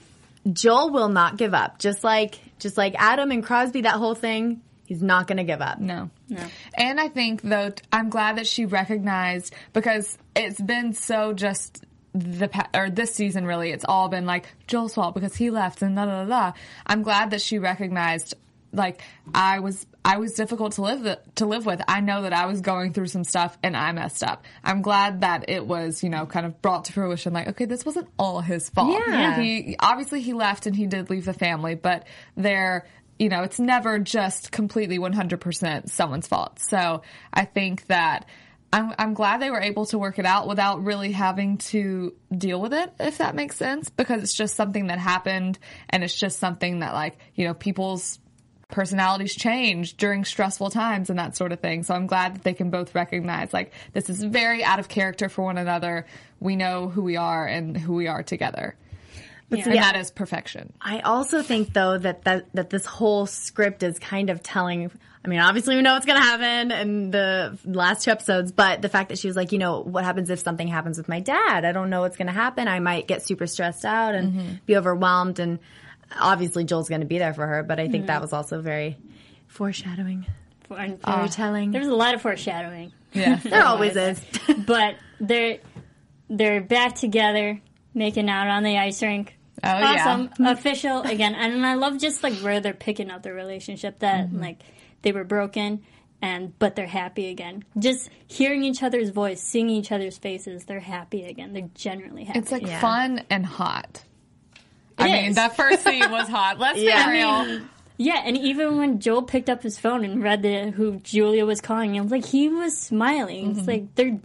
[0.52, 1.78] Joel will not give up.
[1.78, 5.60] Just like just like Adam and Crosby, that whole thing, he's not going to give
[5.60, 5.80] up.
[5.80, 6.10] No.
[6.28, 6.44] No.
[6.76, 12.48] And I think though, I'm glad that she recognized because it's been so just the
[12.48, 15.96] pa- or this season really, it's all been like Joel's fault because he left and
[15.96, 16.28] da da da.
[16.28, 16.52] da.
[16.86, 18.34] I'm glad that she recognized
[18.72, 19.00] like
[19.34, 21.82] I was I was difficult to live th- to live with.
[21.86, 24.46] I know that I was going through some stuff and I messed up.
[24.64, 27.34] I'm glad that it was you know kind of brought to fruition.
[27.34, 28.98] Like okay, this wasn't all his fault.
[29.06, 29.38] Yeah.
[29.38, 32.06] He obviously he left and he did leave the family, but
[32.38, 32.86] there
[33.18, 36.58] you know it's never just completely 100% someone's fault.
[36.58, 38.24] So I think that.
[38.70, 42.60] I'm, I'm glad they were able to work it out without really having to deal
[42.60, 46.38] with it, if that makes sense, because it's just something that happened and it's just
[46.38, 48.18] something that like, you know, people's
[48.70, 51.82] personalities change during stressful times and that sort of thing.
[51.82, 55.28] So I'm glad that they can both recognize like this is very out of character
[55.28, 56.06] for one another.
[56.38, 58.76] We know who we are and who we are together.
[59.50, 59.64] Yeah.
[59.64, 60.74] And that is perfection.
[60.80, 64.90] I also think though that, that that this whole script is kind of telling.
[65.24, 68.82] I mean, obviously we know what's going to happen in the last two episodes, but
[68.82, 71.20] the fact that she was like, you know, what happens if something happens with my
[71.20, 71.64] dad?
[71.64, 72.68] I don't know what's going to happen.
[72.68, 74.52] I might get super stressed out and mm-hmm.
[74.64, 75.38] be overwhelmed.
[75.40, 75.58] And
[76.16, 78.22] obviously Joel's going to be there for her, but I think that mm-hmm.
[78.22, 78.96] was also very
[79.46, 80.26] foreshadowing.
[80.70, 81.26] Uh, and Very ah.
[81.28, 81.70] telling.
[81.70, 82.92] There was a lot of foreshadowing.
[83.12, 83.36] Yeah.
[83.42, 84.20] There always is.
[84.66, 85.58] but they're
[86.28, 87.60] they're back together
[87.94, 89.34] making out on the ice rink.
[89.64, 90.46] Oh, awesome, mm-hmm.
[90.46, 94.40] official again, and I love just like where they're picking up the relationship that Mm-hmm.
[94.40, 94.60] like
[95.02, 95.82] they were broken
[96.20, 97.64] and but they're happy again.
[97.78, 101.52] Just hearing each other's voice, seeing each other's faces, they're happy again.
[101.52, 102.38] They're generally happy.
[102.38, 102.80] It's like Yeah.
[102.80, 104.04] fun and hot.
[104.98, 105.36] I It mean, is.
[105.36, 106.58] that first scene was hot.
[106.58, 107.06] Let's Yeah.
[107.06, 107.60] be real.
[107.98, 111.60] yeah, and even when Joel picked up his phone and read the, who Julia was
[111.60, 113.50] calling him, like he was smiling.
[113.50, 113.58] Mm-hmm.
[113.58, 114.18] It's like they're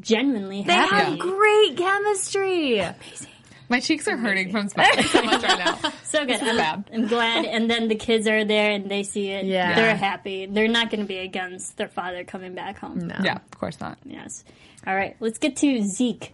[0.00, 0.94] genuinely They happy.
[0.94, 2.78] They have great chemistry.
[2.78, 3.28] Amazing.
[3.68, 5.92] My cheeks are hurting from smiling so much right now.
[6.06, 6.40] So good.
[6.40, 6.88] I'm, bad.
[6.94, 7.44] I'm glad.
[7.46, 9.44] And then the kids are there and they see it.
[9.44, 9.74] Yeah.
[9.74, 10.46] They're happy.
[10.46, 13.08] They're not going to be against their father coming back home.
[13.08, 13.16] No.
[13.24, 13.98] Yeah, of course not.
[14.04, 14.44] Yes.
[14.86, 15.16] All right.
[15.18, 16.32] Let's get to Zeke.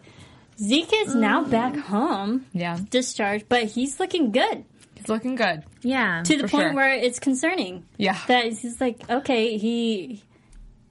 [0.59, 1.51] Zeke is now mm.
[1.51, 4.65] back home, Yeah, discharged, but he's looking good
[5.03, 5.65] he's looking good.
[5.83, 6.23] Yeah.
[6.23, 6.75] to the point sure.
[6.75, 7.85] where it's concerning.
[7.97, 8.19] Yeah.
[8.29, 10.23] That he's like, okay, he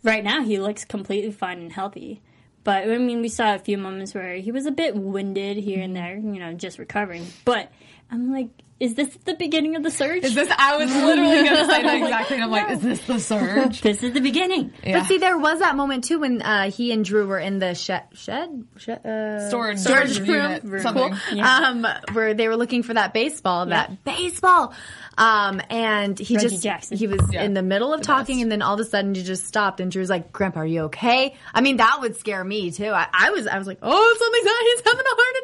[0.03, 2.21] right now he looks completely fine and healthy.
[2.63, 5.81] But I mean, we saw a few moments where he was a bit winded here
[5.81, 6.21] and mm-hmm.
[6.23, 7.25] there, you know, just recovering.
[7.45, 7.71] But
[8.11, 8.49] I'm like,
[8.81, 10.23] is this the beginning of the surge?
[10.23, 10.51] Is this?
[10.57, 12.37] I was literally going to say that exactly.
[12.37, 13.81] And I'm like, is this the surge?
[13.83, 14.73] this is the beginning.
[14.83, 14.99] Yeah.
[14.99, 17.75] But see, there was that moment too when uh, he and Drew were in the
[17.75, 21.13] shed, shed, shed uh, Storage, storage unit, room, something.
[21.39, 24.73] um, where they were looking for that baseball, that baseball.
[25.21, 26.97] Um, and he Reggie just Jackson.
[26.97, 27.43] he was Yeah.
[27.43, 28.43] in the middle of talking, best.
[28.43, 30.81] and then all of a sudden he just stopped, and Drew's like, "Grandpa, are you
[30.85, 32.89] okay?" I mean, that would scare me too.
[32.89, 34.63] I, I was I was like, "Oh, something's not.
[34.63, 35.35] he's having a heart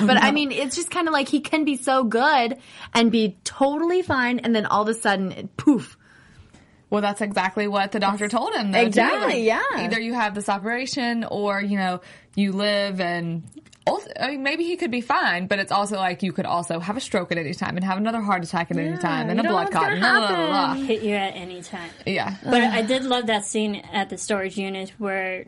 [0.00, 2.58] attack." but I mean, it's just kind of like he can be so good
[2.94, 5.96] and be totally fine, and then all of a sudden, poof.
[6.90, 8.70] Well, that's exactly what the doctor told him.
[8.72, 8.78] though.
[8.80, 9.62] Exactly, Like, yeah.
[9.76, 12.02] Either you have this operation, or you know,
[12.34, 13.42] you live and.
[13.84, 16.78] Also, I mean, maybe he could be fine, but it's also like you could also
[16.78, 19.40] have a stroke at any time and have another heart attack at any time and
[19.40, 19.90] a blood clot.
[19.90, 20.74] and blah, blah, blah, blah.
[20.74, 21.90] Hit you at any time.
[22.06, 22.36] Yeah.
[22.44, 25.46] But I did love that scene at the storage unit where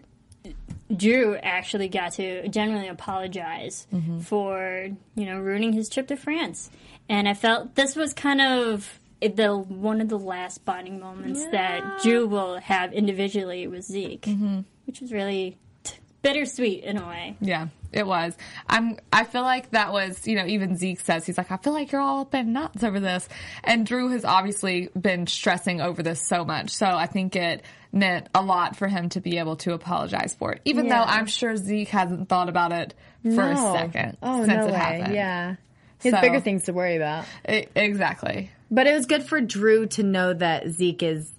[0.95, 4.19] Drew actually got to genuinely apologize Mm-hmm.
[4.21, 6.71] for, you know, ruining his trip to France.
[7.09, 12.01] And I felt this was kind of the one of the last bonding moments that
[12.03, 14.61] Drew will have individually with Zeke, Mm-hmm.
[14.87, 15.57] which was really t-
[16.25, 17.37] bittersweet in a way.
[17.41, 18.37] Yeah, it was.
[18.69, 18.99] I'm.
[19.13, 20.27] I feel like that was.
[20.27, 22.83] You know, even Zeke says he's like, I feel like you're all up in knots
[22.83, 23.29] over this,
[23.63, 26.71] and Drew has obviously been stressing over this so much.
[26.71, 30.53] So I think it meant a lot for him to be able to apologize for
[30.53, 30.99] it, even Yeah.
[30.99, 34.73] though I'm sure Zeke hasn't thought about it for a second Oh since no it
[34.73, 34.77] way!
[34.77, 35.15] happened.
[35.15, 35.55] Yeah,
[36.03, 37.25] he has So- bigger things to worry about.
[37.49, 38.51] E- exactly.
[38.71, 41.31] But it was good for Drew to know that Zeke is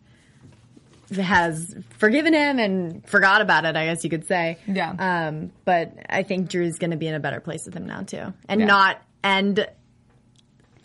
[1.14, 3.76] has forgiven him and forgot about it.
[3.76, 4.58] I guess you could say.
[4.68, 4.92] Yeah.
[5.28, 8.02] Um, but I think Drew's going to be in a better place with him now
[8.02, 8.66] too, and Yeah.
[8.68, 9.68] not end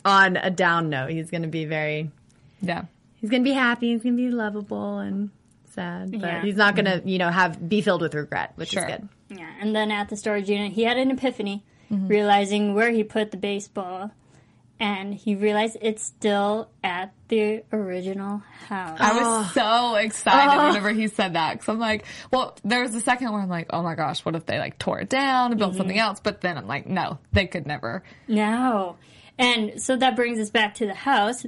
[0.05, 1.11] on a down note.
[1.11, 2.11] He's going to be very.
[2.63, 2.83] Yeah.
[3.21, 3.93] He's going to be happy.
[3.93, 5.31] He's going to be lovable and
[5.75, 6.43] sad, but Yeah.
[6.43, 8.83] he's not going to, you know, have be filled with regret, which Sure.
[8.89, 9.09] is good.
[9.39, 12.07] Yeah, and then at the storage unit, he had an epiphany, Mm-hmm.
[12.09, 14.13] realizing where he put the baseball,
[14.81, 18.99] and he realized it's still at the original house.
[19.01, 23.01] I was so excited whenever he said that because I'm like, well, there was a
[23.01, 25.59] second where I'm like, oh my gosh, what if they like tore it down and
[25.59, 26.19] built something else?
[26.21, 28.03] But then I'm like, no, they could never.
[28.27, 28.97] No.
[29.39, 31.45] And so that brings us back to the house.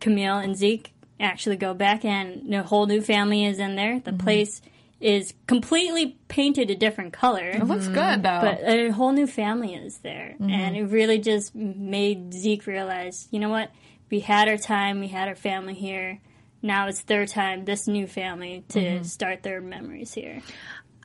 [0.00, 4.00] Camille and Zeke actually go back, and a whole new family is in there.
[4.00, 4.24] The Mm-hmm.
[4.24, 4.62] place
[5.00, 7.50] is completely painted a different color.
[7.50, 8.40] It looks good though.
[8.40, 10.34] But a whole new family is there.
[10.40, 10.50] Mm-hmm.
[10.50, 13.70] And it really just made Zeke realize, you know what?
[14.10, 16.20] We had our time, we had our family here.
[16.62, 19.04] Now it's their time, this new family, to Mm-hmm.
[19.04, 20.40] start their memories here.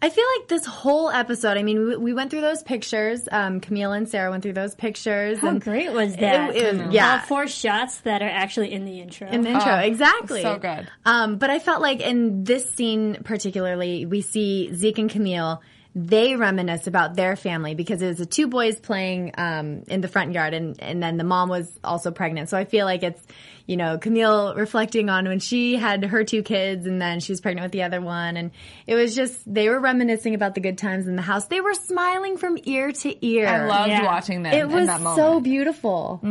[0.01, 1.57] I feel like this whole episode.
[1.57, 3.27] I mean, we, we went through those pictures.
[3.31, 5.39] Um, Camille and Sarah went through those pictures.
[5.39, 6.55] How and great was that?
[6.55, 7.13] It- it- yeah.
[7.13, 9.27] All four shots that are actually in the intro.
[9.27, 10.41] in the intro, Oh, exactly.
[10.41, 10.87] so good.
[11.05, 15.61] Um, but I felt like in this scene particularly, we see Zeke and Camille.
[15.95, 20.07] They reminisce about their family because it was the two boys playing um, in the
[20.07, 22.49] front yard, and and then the mom was also pregnant.
[22.49, 23.21] So I feel like it's
[23.65, 27.41] you know Camille reflecting on when she had her two kids, and then she was
[27.41, 28.51] pregnant with the other one, and
[28.85, 31.47] it was just they were reminiscing about the good times in the house.
[31.47, 33.47] They were smiling from ear to ear.
[33.47, 34.05] I loved Yeah.
[34.05, 35.17] watching them it in was that moment.
[35.17, 36.21] so beautiful.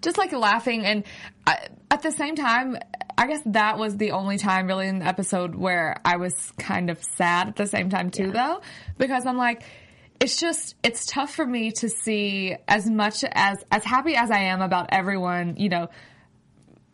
[0.00, 1.04] just like laughing and
[1.46, 2.76] I, at the same time
[3.16, 6.90] i guess that was the only time really in the episode where i was kind
[6.90, 8.60] of sad at the same time too though
[8.98, 9.62] because i'm like
[10.20, 14.38] it's just it's tough for me to see as much as as happy as i
[14.38, 15.88] am about everyone you know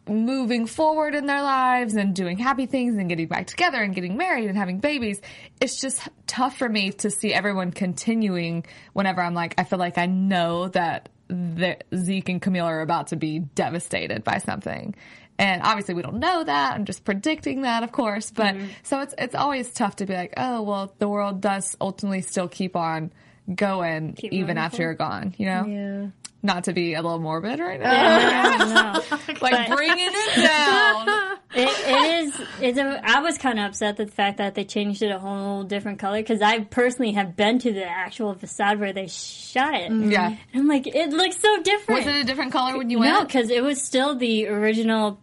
[0.09, 4.17] moving forward in their lives and doing happy things and getting back together and getting
[4.17, 5.21] married and having babies.
[5.61, 9.99] It's just tough for me to see everyone continuing whenever I'm like, I feel like
[9.99, 14.95] I know that the, Zeke and Camille are about to be devastated by something.
[15.39, 16.75] And obviously we don't know that.
[16.75, 18.31] I'm just predicting that, of course.
[18.31, 18.67] But mm-hmm.
[18.83, 22.49] so it's, it's always tough to be like, oh, well, the world does ultimately still
[22.49, 23.13] keep on
[23.53, 25.65] going Keep even after you're gone, you know?
[25.67, 26.07] Yeah.
[26.45, 28.53] Not to be a little morbid right now.
[28.73, 29.19] No.
[29.41, 31.29] like bringing it down.
[31.55, 32.47] It, it is.
[32.63, 35.19] It's a, I was kind of upset at the fact that they changed it a
[35.19, 39.75] whole different color because I personally have been to the actual facade where they shot
[39.75, 39.93] it.
[39.93, 40.13] Mm-hmm.
[40.13, 40.29] Yeah.
[40.29, 42.07] And I'm like, it looks so different.
[42.07, 43.13] Was it a different color when you went?
[43.13, 45.21] no, because it was still the original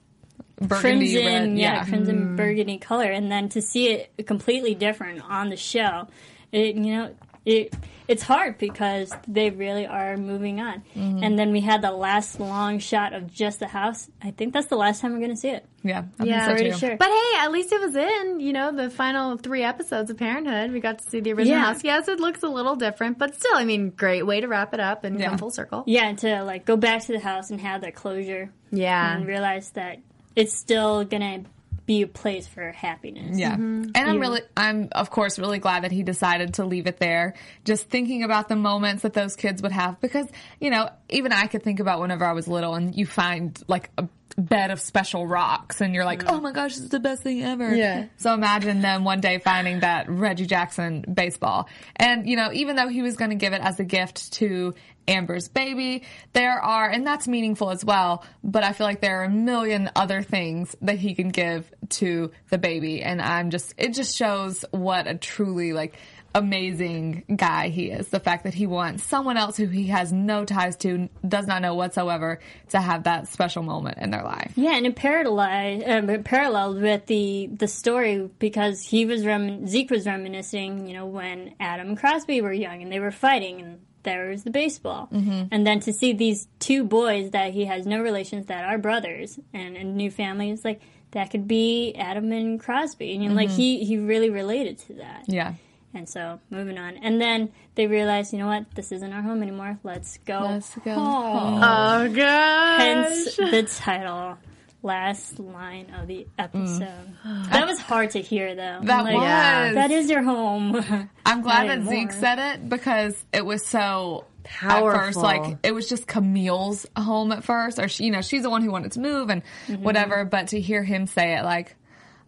[0.62, 2.36] Burgundy crimson, red, yeah, crimson mm.
[2.36, 6.08] burgundy color, and then to see it completely different on the show,
[6.52, 7.74] it you know it
[8.08, 10.82] it's hard because they really are moving on.
[10.96, 11.24] Mm-hmm.
[11.24, 14.10] And then we had the last long shot of just the house.
[14.20, 15.64] I think that's the last time we're going to see it.
[15.84, 16.78] Yeah, I Yeah, so Pretty too.
[16.78, 16.98] sure.
[16.98, 20.72] But hey, at least it was in, you know, the final three episodes of Parenthood.
[20.72, 21.66] We got to see the original Yeah.
[21.66, 21.84] house.
[21.84, 24.80] Yes, it looks a little different, but still, I mean, great way to wrap it
[24.80, 25.30] up and Yeah.
[25.30, 25.84] come full circle.
[25.86, 29.16] yeah, and to like go back to the house and have that closure Yeah.
[29.16, 30.00] and realize that
[30.36, 31.50] it's still going to
[31.90, 33.40] be a place for happiness.
[33.40, 33.54] Yeah.
[33.54, 33.90] Mm-hmm.
[33.96, 37.34] And I'm really, I'm of course really glad that he decided to leave it there.
[37.66, 40.28] Just thinking about the moments that those kids would have because,
[40.62, 43.90] you know, even I could think about whenever I was little and you find like
[43.98, 46.36] a bed of special rocks and you're like, mm-hmm.
[46.36, 47.74] oh my gosh, this is the best thing ever.
[47.74, 48.06] Yeah.
[48.18, 51.68] So imagine them one day finding that Reggie Jackson baseball.
[51.96, 54.76] And, you know, even though he was going to give it as a gift to
[55.10, 59.26] Amber's baby, there are, and that's meaningful as well, but I feel like there are
[59.26, 63.02] a million other things that he can give to the baby.
[63.02, 65.98] And I'm just, it just shows what a truly like,
[66.36, 68.10] amazing guy he is.
[68.10, 71.64] The fact that he wants someone else who he has no ties to, does not
[71.64, 74.54] know whatsoever, to have that special moment in their life.
[74.56, 79.90] Yeah, and it paralleled, um, paralleled with the the story because he was remin- Zeke
[79.90, 83.80] was reminiscing, you know, when Adam and Crosby were young and they were fighting, and
[84.04, 85.44] there was the baseball, mm-hmm.
[85.52, 89.40] and then to see these two boys that he has no relations that are brothers
[89.54, 90.82] and a new family is like
[91.12, 94.94] that could be Adam and Crosby, and you know, like he he really related to
[94.94, 95.26] that.
[95.28, 95.54] Yeah.
[95.92, 99.42] And so moving on, and then they realized, you know what, this isn't our home
[99.42, 99.80] anymore.
[99.84, 100.42] Let's go.
[100.42, 101.64] Let's go home.
[101.64, 102.80] Oh, gosh.
[102.80, 104.38] Hence the title,
[104.82, 106.88] last line of the episode.
[107.52, 108.80] That was hard to hear, though.
[108.82, 108.86] Mm.
[108.86, 109.76] That Like, was.
[109.76, 110.76] That is your home.
[111.26, 112.12] I'm glad Not that Zeke anymore.
[112.12, 114.90] said it because it was so Powerful.
[114.90, 118.42] At first, like it was just Camille's home at first, or she, you know, she's
[118.42, 119.84] the one who wanted to move and Mm-hmm.
[119.84, 120.24] whatever.
[120.26, 121.76] But to hear him say it, like,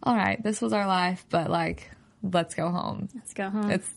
[0.04, 1.90] all right, this was our life, but like,
[2.22, 3.08] let's go home.
[3.16, 3.72] Let's go home.
[3.72, 3.90] It's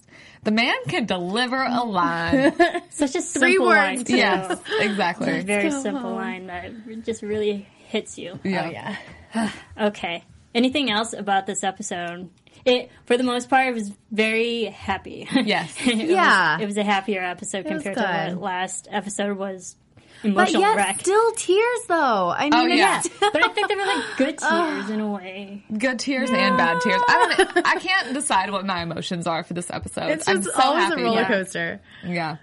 [0.45, 2.53] the man can deliver a line.
[2.91, 4.17] Such a simple Three words, line, too.
[4.17, 5.41] yes, exactly.
[5.43, 6.71] Very simple line that
[7.05, 8.33] just really hits you.
[8.45, 8.97] Oh yeah.
[9.81, 10.25] Okay.
[10.55, 12.29] Anything else about this episode?
[12.65, 15.29] It, for the most part, it was very happy.
[15.35, 15.75] Yes.
[15.85, 16.55] it Yeah.
[16.57, 18.37] Was, it was a happier episode was compared to good.
[18.41, 19.77] what last episode was
[20.23, 21.01] But emotional yet, wreck.
[21.01, 22.31] still tears, though.
[22.31, 23.01] I mean, Oh, yeah.
[23.01, 25.65] it's- but I think they were like good tears in a way.
[25.77, 27.03] Good tears and bad tears.
[27.09, 27.67] I don't.
[27.67, 30.11] I can't decide what my emotions are for this episode.
[30.11, 31.03] It's I'm just so always happy.
[31.03, 31.81] a roller coaster.
[32.07, 32.37] Yeah.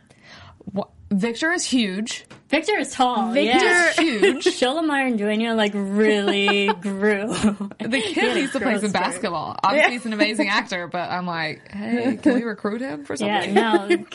[0.74, 2.26] Wha- Victor is huge.
[2.48, 3.32] Victor is tall.
[3.32, 3.92] Victor- yeah.
[3.94, 4.44] Huge.
[4.46, 7.28] Xolo Maridueña like really grew.
[7.28, 8.94] The kid needs to play some spurt.
[8.94, 9.58] basketball.
[9.64, 13.56] Obviously, he's an amazing actor, but I'm like, hey, can we recruit him for something?
[13.56, 14.06] Yeah, no.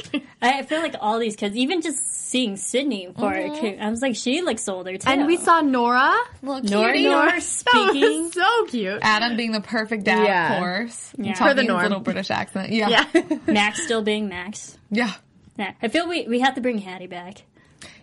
[0.42, 4.02] I feel like all these kids, even just seeing Sydney for a kid, I was
[4.02, 5.08] like, she looks older too.
[5.08, 6.14] And we saw Nora.
[6.42, 7.08] Little Nora, cutie.
[7.08, 8.24] Nora That speaking.
[8.24, 8.98] was so cute.
[9.02, 10.52] Adam being the perfect dad, Yeah.
[10.54, 11.12] of course.
[11.18, 11.34] Yeah.
[11.34, 11.82] Talking For the norm.
[11.82, 12.70] little British accent.
[12.72, 13.04] Yeah.
[13.14, 13.22] Yeah.
[13.46, 14.76] Max still being Max.
[14.90, 15.12] Yeah.
[15.58, 17.42] Yeah, I feel we we have to bring Hattie back.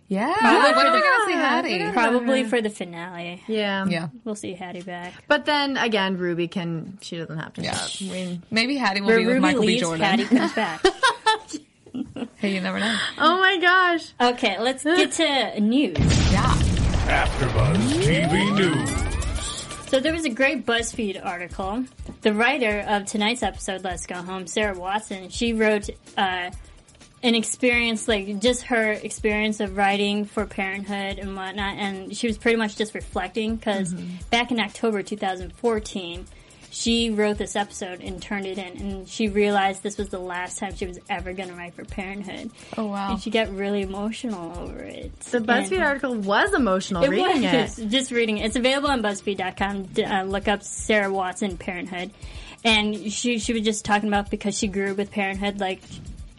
[0.08, 0.34] Yeah.
[0.38, 1.92] Probably when for are we the- going to see Hattie?
[1.94, 3.42] Probably for the finale.
[3.48, 3.86] yeah.
[3.88, 4.10] Yeah.
[4.26, 5.14] We'll see Hattie back.
[5.28, 7.62] But then again, Ruby can, she doesn't have to.
[7.64, 7.78] Yeah.
[7.80, 9.68] I mean, Maybe Hattie will Where be with Ruby Michael B.
[9.68, 10.06] leaves, Jordan.
[10.06, 10.84] Hattie comes back.
[12.38, 12.98] Hey, you never know.
[13.20, 14.14] oh my gosh.
[14.34, 15.96] okay, let's get to news.
[16.32, 16.54] Yeah.
[17.08, 19.90] AfterBuzz TV News.
[19.90, 21.86] So there was a great BuzzFeed article.
[22.22, 26.50] The writer of tonight's episode, Let's Go Home, Sarah Watson, she wrote uh,
[27.24, 32.38] an experience, like just her experience of writing for Parenthood and whatnot, and she was
[32.38, 33.94] pretty much just reflecting because
[34.30, 36.26] back in October 2014,
[36.70, 40.58] she wrote this episode and turned it in, and she realized this was the last
[40.58, 42.50] time she was ever going to write for Parenthood.
[42.78, 43.12] Oh, wow.
[43.12, 45.18] And she got really emotional over it.
[45.22, 47.78] The BuzzFeed And- article was emotional it reading was.
[47.80, 47.88] it.
[47.90, 48.46] Just reading it.
[48.48, 49.90] It's available on BuzzFeed.com.
[50.04, 52.10] Uh, look up Sarah Watson Parenthood,
[52.66, 55.80] and she she was just talking about because she grew with Parenthood, like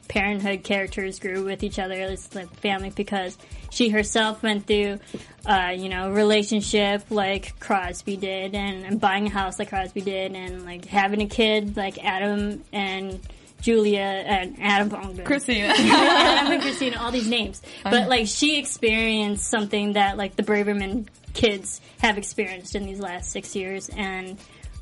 [0.09, 3.37] Parenthood characters grew with each other as like family because
[3.71, 5.01] she herself went through,
[5.47, 10.35] uh, you know, relationship like Crosby did, and, and buying a house like Crosby did,
[10.35, 13.21] and like having a kid like Adam and.
[13.61, 15.25] Julia and Adam Bongman.
[15.25, 15.69] Christina.
[15.79, 17.62] Adam and Christina, all these names.
[17.83, 23.33] But like she experienced something that like the Braverman kids have experienced in these last
[23.33, 24.37] six years, and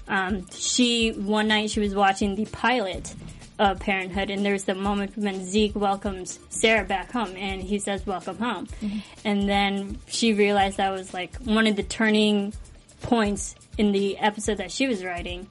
[0.09, 3.15] um, she one night she was watching the pilot
[3.71, 8.07] of Parenthood, and there's the moment when Zeke welcomes Sarah back home, and he says
[8.07, 8.69] "Welcome home,"
[9.25, 12.53] and then she realized that was like one of the turning
[13.03, 15.47] points in the episode that she was writing.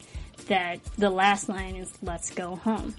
[0.47, 2.93] That the last line is "Let's go home."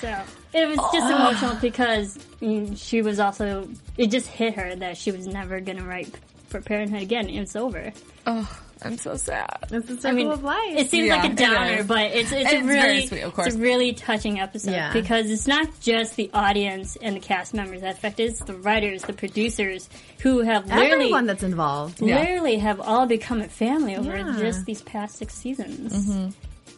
[0.00, 0.16] So
[0.54, 5.10] it was just emotional because mm, she was also it just hit her that she
[5.10, 6.14] was never gonna write
[6.48, 7.28] for Parenthood again.
[7.28, 7.92] It was over.
[8.26, 9.56] oh, I'm so sad.
[9.70, 10.76] It's the circle I mean, of life.
[10.76, 11.86] it seems Yeah, like a downer, is.
[11.86, 13.46] but it's it's, a It's very really sweet, of course.
[13.48, 14.92] it's a really touching episode Yeah.
[14.92, 19.02] because it's not just the audience and the cast members that affected; it's the writers,
[19.02, 19.88] the producers
[20.20, 22.02] who have literally Everyone that's involved.
[22.02, 22.18] Yeah.
[22.58, 24.36] have all become a family over Yeah.
[24.38, 25.92] just these past six seasons.
[26.08, 26.28] Mm-hmm.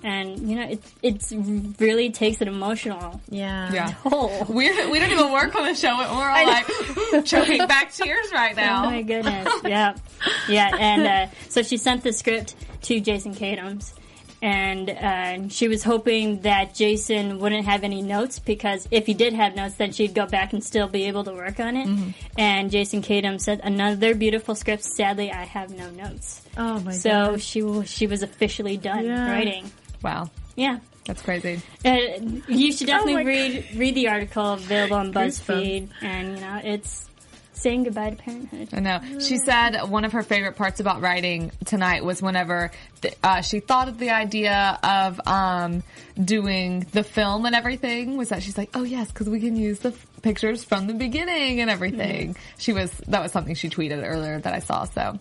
[0.05, 1.33] And you know, it it's
[1.81, 3.73] really takes an emotional Yeah.
[3.73, 3.95] Yeah.
[4.05, 4.31] toll.
[4.49, 5.89] We're, we don't even work on the show.
[5.89, 8.85] and We're all like choking back tears right now.
[8.85, 9.49] Oh my goodness.
[9.65, 9.97] Yeah.
[10.49, 10.71] Yeah.
[10.79, 13.93] And uh, so she sent the script to Jason Katims.
[14.41, 19.33] And uh, she was hoping that Jason wouldn't have any notes because if he did
[19.33, 21.89] have notes, then she'd go back and still be able to work on it.
[21.89, 22.11] Mm-hmm.
[22.39, 24.85] And Jason Katims said, "Another beautiful script.
[24.85, 27.43] Sadly, I have no notes." Oh my So god.
[27.43, 29.29] she she was officially done Yeah.
[29.29, 29.73] writing.
[30.03, 30.79] Wow, Yeah.
[31.07, 31.61] that's crazy.
[31.85, 31.97] Uh,
[32.49, 37.07] you should definitely Oh read read the article available on BuzzFeed, and you know it's
[37.55, 38.69] saying goodbye to parenthood.
[38.73, 39.01] I know.
[39.19, 42.71] She said one of her favorite parts about writing tonight was whenever
[43.01, 45.83] th- uh, she thought of the idea of um,
[46.23, 48.17] doing the film and everything.
[48.17, 50.95] Was that she's like, oh yes, because we can use the f- pictures from the
[50.95, 52.37] beginning and everything.
[52.59, 54.85] She was that was something she tweeted earlier that I saw.
[54.85, 55.19] So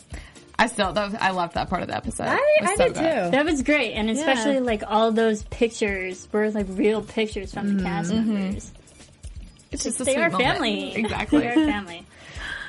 [0.60, 2.28] I still that was, I loved that part of the episode.
[2.28, 3.02] I, I so did good.
[3.26, 3.32] too.
[3.32, 4.60] That was great, and especially Yeah.
[4.62, 7.78] like all those pictures were like real pictures from Mm-hmm.
[7.78, 8.72] the cast members.
[9.72, 10.50] It's just a They sweet are moment.
[10.54, 10.96] family.
[10.98, 11.40] Exactly.
[11.42, 12.06] they are family.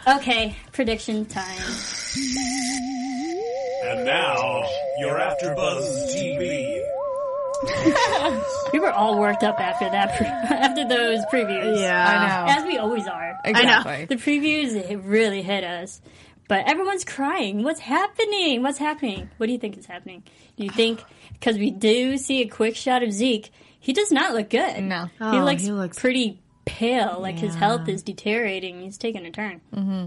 [0.07, 1.61] Okay, prediction time.
[3.85, 4.65] And now,
[4.99, 6.83] you're after Buzz TV.
[8.73, 10.27] We were all worked up after that, pre-
[10.57, 11.81] after those previews.
[11.81, 12.45] Yeah.
[12.47, 12.61] I know.
[12.61, 13.41] as we always are.
[13.45, 14.05] Exactly.
[14.05, 16.01] The previews it really hit us,
[16.49, 17.63] but everyone's crying.
[17.63, 18.63] What's happening?
[18.63, 19.31] What's happening?
[19.37, 20.23] What do you think is happening?
[20.57, 21.03] Do you think
[21.35, 24.83] because we do see a quick shot of Zeke, he does not look good.
[24.83, 25.05] No.
[25.07, 27.19] he Oh, looks he looks- pretty pale.
[27.21, 28.81] Like his health is deteriorating.
[28.83, 29.61] He's taking a turn.
[29.75, 30.07] Mm-hmm.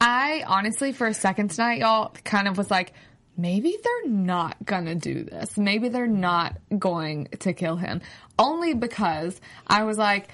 [0.00, 2.92] I honestly, for a second tonight, y'all, kind of was like,
[3.36, 5.56] maybe they're not gonna do this.
[5.56, 8.00] Maybe they're not going to kill him.
[8.38, 10.28] Only because I was like,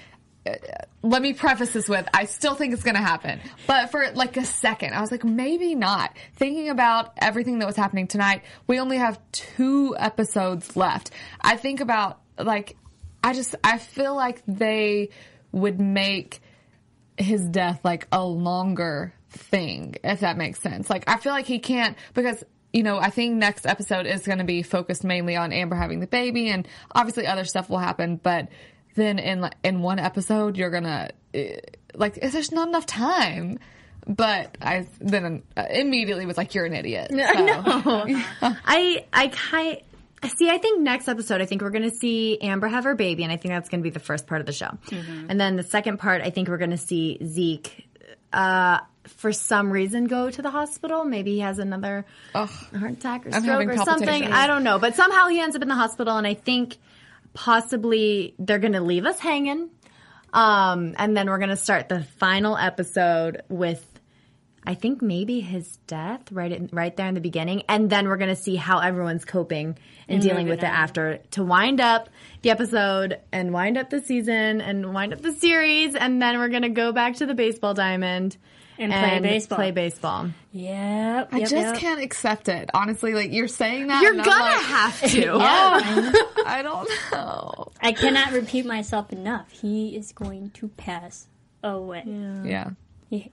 [1.01, 3.39] let me preface this with, I still think it's gonna happen.
[3.67, 6.15] But for like a second, I was like, maybe not.
[6.35, 11.11] Thinking about everything that was happening tonight, we only have two episodes left.
[11.41, 12.75] I think about, like,
[13.23, 15.09] I just, I feel like they
[15.51, 16.41] would make
[17.17, 20.89] his death like a longer thing, if that makes sense.
[20.89, 24.37] Like, I feel like he can't, because, you know, I think next episode is going
[24.37, 28.15] to be focused mainly on Amber having the baby and obviously other stuff will happen,
[28.15, 28.47] but
[28.95, 31.57] then in, in one episode, you're gonna, eh,
[31.93, 33.59] like, there's not enough time.
[34.07, 37.11] But I then uh, immediately was like, you're an idiot.
[37.13, 38.05] So.
[38.41, 39.77] I I kind
[40.35, 40.49] see.
[40.49, 43.31] I think next episode, I think we're going to see Amber have her baby, and
[43.31, 44.77] I think that's going to be the first part of the show.
[44.91, 47.87] And then the second part, I think we're going to see Zeke.
[48.33, 51.03] Uh, for some reason, go to the hospital.
[51.03, 54.23] Maybe he has another heart attack or stroke or something.
[54.23, 56.77] I don't know, but somehow he ends up in the hospital, and I think
[57.39, 59.69] possibly they're going to leave us hanging.
[60.33, 63.85] Um, and then we're going to start the final episode with
[64.65, 68.17] I think maybe his death right in, right there in the beginning, and then we're
[68.17, 69.77] gonna see how everyone's coping
[70.09, 72.09] and dealing with it moving after to wind up
[72.41, 76.49] the episode and wind up the season and wind up the series, and then we're
[76.49, 78.35] gonna go back to the baseball diamond
[78.77, 79.55] And play baseball.
[79.55, 80.29] Play baseball.
[80.51, 81.29] Yep.
[81.31, 81.77] I yep, just yep.
[81.77, 82.69] can't accept it.
[82.73, 84.03] Honestly, like you're saying that.
[84.03, 85.19] You're and I'm gonna like, have to.
[85.39, 86.11] Yeah.
[86.51, 87.71] I don't know.
[87.81, 89.49] I cannot repeat myself enough.
[89.51, 91.27] He is going to pass
[91.63, 92.03] away.
[92.05, 92.71] Yeah.
[93.09, 93.31] He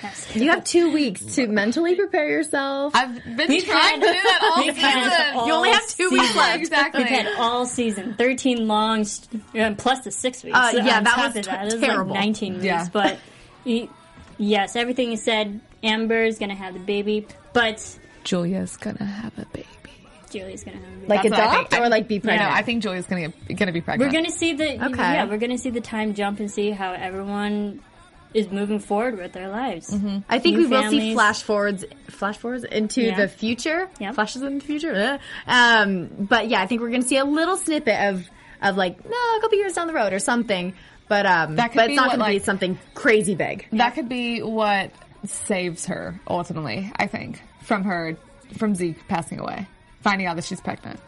[0.00, 2.94] has You have two weeks to mentally prepare yourself.
[2.94, 5.36] I've been We've trying had- to do that all season.
[5.38, 6.58] all You only have two weeks left.
[6.58, 7.00] Exactly.
[7.02, 9.06] We've had all season, thirteen long,
[9.78, 10.56] plus the six weeks.
[10.56, 11.60] Uh, yeah, on that top was of t- that.
[11.68, 12.10] It was terrible.
[12.12, 12.64] like nineteen weeks.
[12.66, 12.88] Yeah.
[12.92, 13.18] But
[13.64, 13.88] y-
[14.38, 15.60] yes, everything you said.
[15.82, 19.66] Amber is gonna have the baby, but Julia's gonna have a baby.
[20.34, 21.06] Julie's gonna have the baby.
[21.08, 22.52] like That's what adopt or like be No, pregnant.
[22.52, 24.12] I think Julia's gonna get, gonna be pregnant.
[24.12, 24.26] we're pregnant.
[24.26, 25.14] gonna see the Okay.
[25.14, 27.80] yeah, we're gonna see the time jump and see how everyone
[28.34, 29.94] is moving forward with their lives.
[30.28, 33.16] I think New we will see flash forwards, flash forwards into Yeah.
[33.16, 33.88] the future.
[34.00, 34.16] Yep.
[34.16, 35.20] Flashes in the future.
[35.46, 38.28] Uh, Um, but yeah, I think we're going to see a little snippet of
[38.60, 40.74] of like no, a couple years down the road or something.
[41.06, 43.68] But um, That could but it's not what, going to be something crazy big.
[43.72, 44.90] that could be what
[45.24, 46.90] saves her ultimately.
[46.96, 48.16] I think from her
[48.58, 49.68] from Zeke passing away,
[50.04, 51.00] finding out that she's pregnant.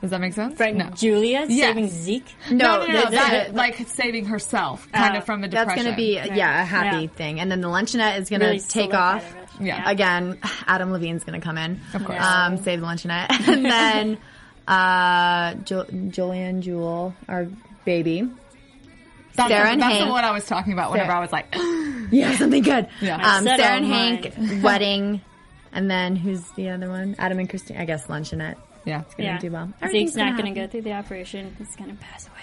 [0.00, 0.58] Does that make sense?
[0.60, 0.90] Right, No.
[0.90, 1.68] Julia Yes.
[1.68, 2.34] saving Zeke.
[2.50, 5.68] No, no, no, that's that, gonna- like saving herself, kind Oh, of from a depression.
[5.68, 7.08] that's going to be yeah a happy Yeah.
[7.16, 7.40] thing.
[7.40, 9.24] And then the luncheonette is going to Really take off.
[9.58, 9.64] it.
[9.66, 9.90] Yeah.
[9.90, 10.38] Again,
[10.68, 11.80] Adam Levine's going to come in.
[11.94, 12.22] Of course.
[12.22, 14.18] Um, save the luncheonette, and then
[14.68, 17.48] uh, jo- Julian Jewel, our
[17.84, 18.28] baby.
[19.34, 20.06] That's, Sarah and that's Hank.
[20.06, 21.54] the one I was talking about whenever Sarah- I was like,
[22.12, 22.88] Yeah, something good.
[23.00, 23.16] Yeah.
[23.16, 24.22] Um, Sarah and mine.
[24.22, 25.20] Hank wedding
[25.72, 27.14] And then who's the other one?
[27.18, 27.76] Adam and Christine.
[27.78, 28.56] I guess Luncheonette.
[28.84, 29.00] Yeah.
[29.02, 29.38] It's Gonna Yeah.
[29.38, 29.66] do well.
[29.66, 31.54] Zeke's Everything's not gonna going go through the operation.
[31.58, 32.34] He's going to pass away.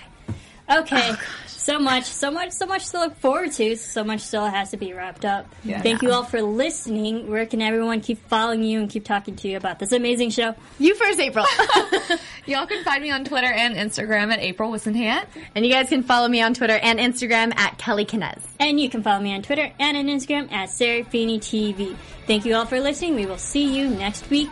[0.70, 1.12] Okay.
[1.12, 3.76] Oh, so much, so much, so much to look forward to.
[3.76, 5.48] So much still has to be wrapped up.
[5.64, 5.82] Yeah.
[5.82, 7.28] Thank you all for listening.
[7.30, 10.54] Where can everyone keep following you and keep talking to you about this amazing show?
[10.78, 11.46] You first, April.
[12.46, 15.26] Y'all can find me on Twitter and Instagram at April Wissenhant.
[15.56, 18.42] and you guys can follow me on Twitter and Instagram at Kelly Kinez.
[18.60, 21.96] And you can follow me on Twitter and on Instagram at Serafini TV.
[22.28, 23.16] Thank you all for listening.
[23.16, 24.52] We will see you next week.